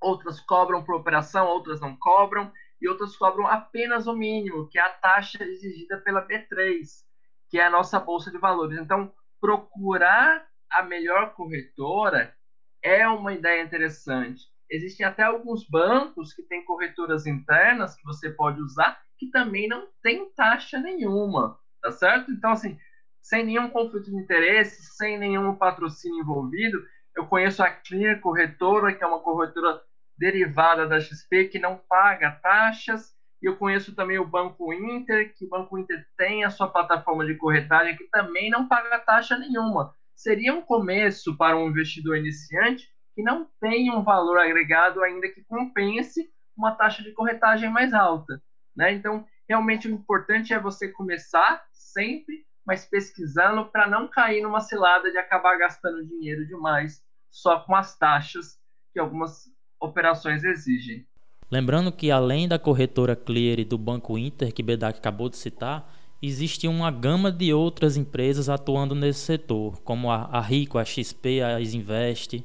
outras 0.00 0.40
cobram 0.40 0.84
por 0.84 0.94
operação, 0.94 1.46
outras 1.46 1.80
não 1.80 1.96
cobram, 1.96 2.52
e 2.80 2.88
outras 2.88 3.16
cobram 3.16 3.46
apenas 3.46 4.06
o 4.06 4.14
mínimo, 4.14 4.68
que 4.68 4.78
é 4.78 4.82
a 4.82 4.90
taxa 4.90 5.42
exigida 5.42 5.98
pela 5.98 6.26
B3, 6.26 7.04
que 7.48 7.58
é 7.58 7.64
a 7.64 7.70
nossa 7.70 7.98
Bolsa 7.98 8.30
de 8.30 8.38
Valores. 8.38 8.78
Então, 8.78 9.12
procurar 9.40 10.46
a 10.70 10.82
melhor 10.82 11.34
corretora 11.34 12.34
é 12.82 13.06
uma 13.08 13.32
ideia 13.32 13.62
interessante. 13.62 14.53
Existem 14.74 15.06
até 15.06 15.22
alguns 15.22 15.68
bancos 15.68 16.32
que 16.32 16.42
têm 16.42 16.64
corretoras 16.64 17.26
internas 17.26 17.94
que 17.94 18.04
você 18.04 18.30
pode 18.30 18.60
usar 18.60 18.98
que 19.16 19.30
também 19.30 19.68
não 19.68 19.88
tem 20.02 20.28
taxa 20.34 20.80
nenhuma, 20.80 21.58
tá 21.80 21.92
certo? 21.92 22.32
Então, 22.32 22.50
assim, 22.50 22.76
sem 23.22 23.44
nenhum 23.44 23.70
conflito 23.70 24.10
de 24.10 24.16
interesse, 24.16 24.82
sem 24.96 25.18
nenhum 25.18 25.54
patrocínio 25.54 26.20
envolvido, 26.20 26.84
eu 27.16 27.26
conheço 27.26 27.62
a 27.62 27.70
Clear 27.70 28.20
Corretora, 28.20 28.92
que 28.94 29.04
é 29.04 29.06
uma 29.06 29.20
corretora 29.20 29.80
derivada 30.18 30.86
da 30.86 31.00
XP, 31.00 31.46
que 31.46 31.58
não 31.58 31.80
paga 31.88 32.30
taxas 32.42 33.14
E 33.42 33.46
eu 33.46 33.56
conheço 33.56 33.94
também 33.94 34.18
o 34.18 34.26
Banco 34.26 34.72
Inter, 34.72 35.34
que 35.34 35.44
o 35.44 35.48
Banco 35.48 35.78
Inter 35.78 36.04
tem 36.16 36.44
a 36.44 36.50
sua 36.50 36.68
plataforma 36.68 37.24
de 37.26 37.34
corretagem 37.36 37.96
que 37.96 38.08
também 38.10 38.50
não 38.50 38.66
paga 38.68 38.98
taxa 39.00 39.38
nenhuma. 39.38 39.94
Seria 40.14 40.54
um 40.54 40.62
começo 40.62 41.36
para 41.36 41.56
um 41.56 41.68
investidor 41.68 42.16
iniciante 42.16 42.88
que 43.14 43.22
não 43.22 43.48
tem 43.60 43.90
um 43.90 44.02
valor 44.02 44.38
agregado 44.38 45.02
ainda 45.02 45.28
que 45.28 45.44
compense 45.44 46.28
uma 46.56 46.72
taxa 46.72 47.02
de 47.02 47.12
corretagem 47.12 47.70
mais 47.70 47.92
alta. 47.92 48.42
Né? 48.76 48.92
Então, 48.92 49.24
realmente 49.48 49.88
o 49.88 49.92
importante 49.92 50.52
é 50.52 50.58
você 50.58 50.88
começar 50.88 51.64
sempre, 51.72 52.44
mas 52.66 52.84
pesquisando 52.84 53.66
para 53.66 53.86
não 53.86 54.08
cair 54.08 54.42
numa 54.42 54.60
cilada 54.60 55.10
de 55.10 55.18
acabar 55.18 55.56
gastando 55.56 56.04
dinheiro 56.06 56.46
demais 56.46 57.02
só 57.30 57.60
com 57.60 57.74
as 57.74 57.96
taxas 57.96 58.58
que 58.92 58.98
algumas 58.98 59.44
operações 59.80 60.44
exigem. 60.44 61.06
Lembrando 61.50 61.92
que 61.92 62.10
além 62.10 62.48
da 62.48 62.58
corretora 62.58 63.14
Clear 63.14 63.60
e 63.60 63.64
do 63.64 63.76
Banco 63.76 64.16
Inter, 64.16 64.52
que 64.52 64.62
Bedak 64.62 64.98
acabou 64.98 65.28
de 65.28 65.36
citar, 65.36 65.92
existe 66.22 66.66
uma 66.66 66.90
gama 66.90 67.30
de 67.30 67.52
outras 67.52 67.96
empresas 67.96 68.48
atuando 68.48 68.94
nesse 68.94 69.20
setor, 69.20 69.80
como 69.82 70.10
a, 70.10 70.40
Rico, 70.40 70.78
a 70.78 70.84
XP, 70.84 71.42
a 71.42 71.60
Isinvest, 71.60 72.44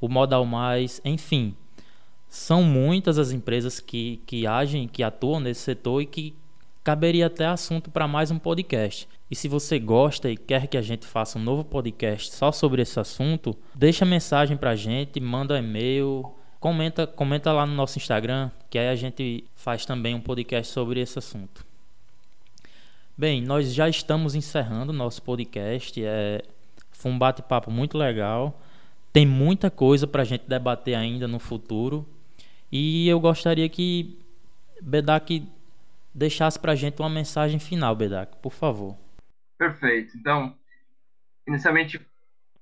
o 0.00 0.08
Modal 0.08 0.44
Mais, 0.44 1.00
enfim. 1.04 1.54
São 2.28 2.62
muitas 2.62 3.18
as 3.18 3.32
empresas 3.32 3.80
que, 3.80 4.20
que 4.26 4.46
agem, 4.46 4.86
que 4.86 5.02
atuam 5.02 5.40
nesse 5.40 5.62
setor 5.62 6.02
e 6.02 6.06
que 6.06 6.34
caberia 6.84 7.26
até 7.26 7.46
assunto 7.46 7.90
para 7.90 8.08
mais 8.08 8.30
um 8.30 8.38
podcast. 8.38 9.08
E 9.30 9.36
se 9.36 9.48
você 9.48 9.78
gosta 9.78 10.30
e 10.30 10.36
quer 10.36 10.66
que 10.66 10.76
a 10.76 10.82
gente 10.82 11.06
faça 11.06 11.38
um 11.38 11.42
novo 11.42 11.64
podcast 11.64 12.34
só 12.34 12.52
sobre 12.52 12.82
esse 12.82 12.98
assunto, 12.98 13.56
deixa 13.74 14.04
mensagem 14.04 14.56
para 14.56 14.70
a 14.70 14.76
gente, 14.76 15.20
manda 15.20 15.58
e-mail, 15.58 16.34
Comenta, 16.60 17.06
comenta 17.06 17.52
lá 17.52 17.64
no 17.64 17.72
nosso 17.72 17.98
Instagram, 17.98 18.50
que 18.68 18.78
aí 18.78 18.88
a 18.88 18.96
gente 18.96 19.44
faz 19.54 19.86
também 19.86 20.12
um 20.14 20.20
podcast 20.20 20.72
sobre 20.72 21.00
esse 21.00 21.16
assunto. 21.16 21.64
Bem, 23.16 23.40
nós 23.40 23.72
já 23.72 23.88
estamos 23.88 24.34
encerrando 24.34 24.92
nosso 24.92 25.22
podcast. 25.22 26.04
É, 26.04 26.42
foi 26.90 27.12
um 27.12 27.18
bate-papo 27.18 27.70
muito 27.70 27.96
legal. 27.96 28.60
Tem 29.18 29.26
muita 29.26 29.68
coisa 29.68 30.06
para 30.06 30.22
a 30.22 30.24
gente 30.24 30.48
debater 30.48 30.94
ainda 30.94 31.26
no 31.26 31.40
futuro. 31.40 32.06
E 32.70 33.08
eu 33.08 33.18
gostaria 33.18 33.68
que 33.68 34.16
Bedak 34.80 35.44
deixasse 36.14 36.56
para 36.56 36.70
a 36.70 36.76
gente 36.76 37.00
uma 37.00 37.10
mensagem 37.10 37.58
final, 37.58 37.96
Bedak, 37.96 38.36
por 38.36 38.52
favor. 38.52 38.96
Perfeito. 39.58 40.16
Então, 40.16 40.56
inicialmente 41.48 42.00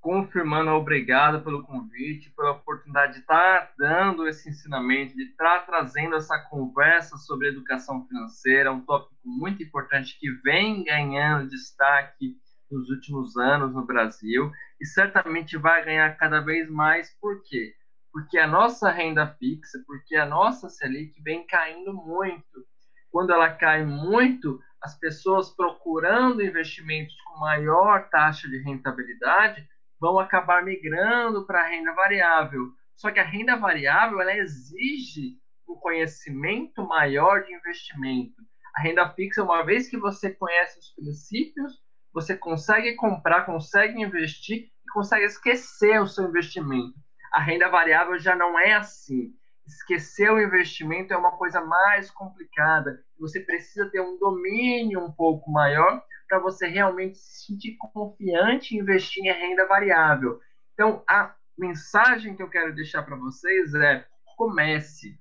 confirmando 0.01 0.71
obrigado 0.71 1.45
pelo 1.45 1.63
convite, 1.63 2.33
pela 2.35 2.53
oportunidade 2.53 3.13
de 3.13 3.19
estar 3.19 3.75
dando 3.79 4.27
esse 4.27 4.49
ensinamento, 4.49 5.15
de 5.15 5.25
estar 5.25 5.67
trazendo 5.67 6.17
essa 6.17 6.39
conversa 6.39 7.19
sobre 7.19 7.49
educação 7.49 8.07
financeira, 8.09 8.73
um 8.73 8.81
tópico 8.81 9.15
muito 9.23 9.63
importante 9.63 10.19
que 10.19 10.31
vem 10.43 10.85
ganhando 10.85 11.51
destaque 11.51 12.35
nos 12.71 12.91
últimos 12.91 13.37
anos 13.37 13.75
no 13.75 13.85
Brasil 13.85 14.51
e 14.81 14.87
certamente 14.87 15.57
vai 15.57 15.85
ganhar 15.85 16.17
cada 16.17 16.41
vez 16.41 16.69
mais. 16.71 17.17
Por 17.21 17.43
quê? 17.43 17.75
Porque 18.13 18.39
a 18.39 18.47
nossa 18.47 18.91
renda 18.91 19.27
fixa, 19.39 19.79
porque 19.87 20.17
a 20.17 20.27
nossa 20.27 20.69
Selic 20.69 21.21
vem 21.23 21.47
caindo 21.47 21.93
muito. 21.93 22.67
Quando 23.11 23.33
ela 23.33 23.51
cai 23.51 23.85
muito, 23.85 24.61
as 24.83 24.99
pessoas 24.99 25.51
procurando 25.55 26.43
investimentos 26.43 27.15
com 27.23 27.41
maior 27.41 28.09
taxa 28.09 28.49
de 28.49 28.59
rentabilidade 28.63 29.67
vão 30.01 30.19
acabar 30.19 30.65
migrando 30.65 31.47
para 31.47 31.63
a 31.63 31.67
renda 31.67 31.93
variável. 31.95 32.71
Só 32.95 33.11
que 33.11 33.21
a 33.21 33.25
renda 33.25 33.57
variável 33.57 34.21
ela 34.21 34.37
exige 34.37 35.39
um 35.69 35.75
conhecimento 35.75 36.87
maior 36.87 37.45
de 37.45 37.55
investimento. 37.55 38.43
A 38.75 38.83
renda 38.83 39.09
fixa, 39.11 39.43
uma 39.43 39.63
vez 39.63 39.89
que 39.89 39.97
você 39.97 40.31
conhece 40.31 40.79
os 40.79 40.91
princípios, 40.95 41.83
você 42.17 42.35
consegue 42.35 42.95
comprar, 42.95 43.45
consegue 43.45 44.01
investir 44.01 44.71
e 44.87 44.93
consegue 44.95 45.27
esquecer 45.27 46.01
o 46.01 46.07
seu 46.07 46.25
investimento. 46.25 46.95
A 47.31 47.43
renda 47.43 47.69
variável 47.69 48.19
já 48.19 48.35
não 48.35 48.59
é 48.59 48.73
assim. 48.73 49.35
Esquecer 49.67 50.33
o 50.33 50.41
investimento 50.41 51.13
é 51.13 51.17
uma 51.19 51.33
coisa 51.33 51.61
mais 51.61 52.11
complicada. 52.11 53.05
Você 53.21 53.41
precisa 53.41 53.91
ter 53.91 54.01
um 54.01 54.19
domínio 54.19 55.05
um 55.05 55.13
pouco 55.13 55.51
maior 55.53 56.03
para 56.27 56.39
você 56.39 56.67
realmente 56.67 57.19
se 57.19 57.49
sentir 57.49 57.77
confiante 57.93 58.75
em 58.75 58.79
investir 58.79 59.23
em 59.23 59.31
renda 59.31 59.67
variável. 59.67 60.41
Então, 60.73 61.05
a 61.07 61.35
mensagem 61.59 62.35
que 62.35 62.43
eu 62.43 62.49
quero 62.49 62.75
deixar 62.75 63.03
para 63.03 63.17
vocês 63.17 63.75
é: 63.75 64.07
comece. 64.39 65.21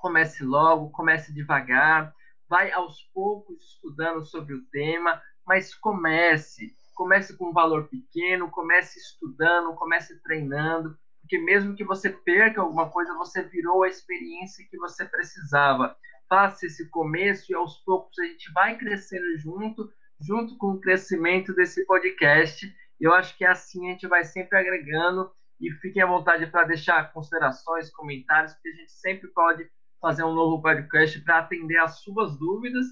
Comece 0.00 0.42
logo, 0.42 0.90
comece 0.90 1.32
devagar, 1.32 2.12
vai 2.48 2.72
aos 2.72 3.00
poucos 3.14 3.74
estudando 3.74 4.24
sobre 4.24 4.54
o 4.54 4.64
tema, 4.72 5.22
mas 5.46 5.74
comece. 5.74 6.72
Comece 6.94 7.36
com 7.36 7.50
um 7.50 7.52
valor 7.52 7.88
pequeno, 7.88 8.50
comece 8.50 8.98
estudando, 8.98 9.74
comece 9.74 10.20
treinando, 10.22 10.96
porque 11.20 11.38
mesmo 11.38 11.74
que 11.74 11.84
você 11.84 12.10
perca 12.10 12.60
alguma 12.60 12.90
coisa, 12.90 13.14
você 13.14 13.42
virou 13.42 13.82
a 13.82 13.88
experiência 13.88 14.66
que 14.70 14.76
você 14.76 15.04
precisava. 15.04 15.96
Faça 16.28 16.66
esse 16.66 16.88
começo 16.90 17.50
e 17.50 17.54
aos 17.54 17.78
poucos 17.84 18.18
a 18.18 18.24
gente 18.24 18.52
vai 18.52 18.76
crescendo 18.76 19.38
junto 19.38 19.90
junto 20.22 20.56
com 20.56 20.72
o 20.72 20.80
crescimento 20.80 21.52
desse 21.52 21.84
podcast. 21.84 22.72
Eu 23.00 23.12
acho 23.12 23.36
que 23.36 23.44
assim 23.44 23.88
a 23.88 23.90
gente 23.92 24.06
vai 24.06 24.24
sempre 24.24 24.56
agregando 24.56 25.30
e 25.60 25.70
fiquem 25.80 26.02
à 26.02 26.06
vontade 26.06 26.46
para 26.46 26.64
deixar 26.64 27.12
considerações, 27.12 27.90
comentários, 27.90 28.52
porque 28.52 28.68
a 28.68 28.74
gente 28.74 28.92
sempre 28.92 29.28
pode 29.28 29.68
fazer 30.00 30.24
um 30.24 30.34
novo 30.34 30.62
podcast 30.62 31.20
para 31.20 31.38
atender 31.38 31.78
as 31.78 32.00
suas 32.00 32.36
dúvidas 32.38 32.86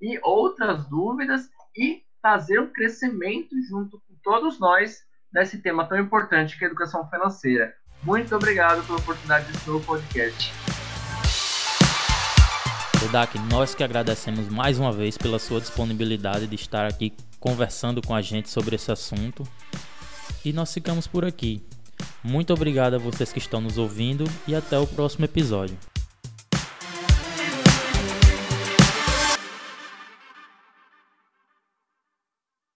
e 0.00 0.18
outras 0.22 0.88
dúvidas 0.88 1.50
e 1.76 2.02
fazer 2.22 2.58
o 2.58 2.64
um 2.64 2.72
crescimento 2.72 3.54
junto 3.68 3.98
com 4.00 4.14
todos 4.22 4.58
nós 4.58 5.02
nesse 5.32 5.58
tema 5.58 5.86
tão 5.86 5.98
importante 5.98 6.58
que 6.58 6.64
é 6.64 6.66
a 6.66 6.70
educação 6.70 7.08
financeira. 7.08 7.74
Muito 8.02 8.34
obrigado 8.34 8.84
pela 8.86 8.98
oportunidade 8.98 9.50
desse 9.52 9.68
novo 9.68 9.84
podcast. 9.84 10.52
Kodak, 13.00 13.38
nós 13.50 13.74
que 13.74 13.82
agradecemos 13.82 14.48
mais 14.48 14.78
uma 14.78 14.92
vez 14.92 15.16
pela 15.16 15.38
sua 15.38 15.60
disponibilidade 15.60 16.46
de 16.46 16.54
estar 16.54 16.86
aqui 16.86 17.14
conversando 17.38 18.02
com 18.02 18.14
a 18.14 18.20
gente 18.20 18.50
sobre 18.50 18.76
esse 18.76 18.92
assunto. 18.92 19.46
E 20.44 20.52
nós 20.52 20.72
ficamos 20.72 21.06
por 21.06 21.24
aqui. 21.24 21.62
Muito 22.22 22.52
obrigado 22.52 22.94
a 22.94 22.98
vocês 22.98 23.32
que 23.32 23.38
estão 23.38 23.60
nos 23.60 23.78
ouvindo 23.78 24.24
e 24.46 24.54
até 24.54 24.78
o 24.78 24.86
próximo 24.86 25.24
episódio. 25.24 25.89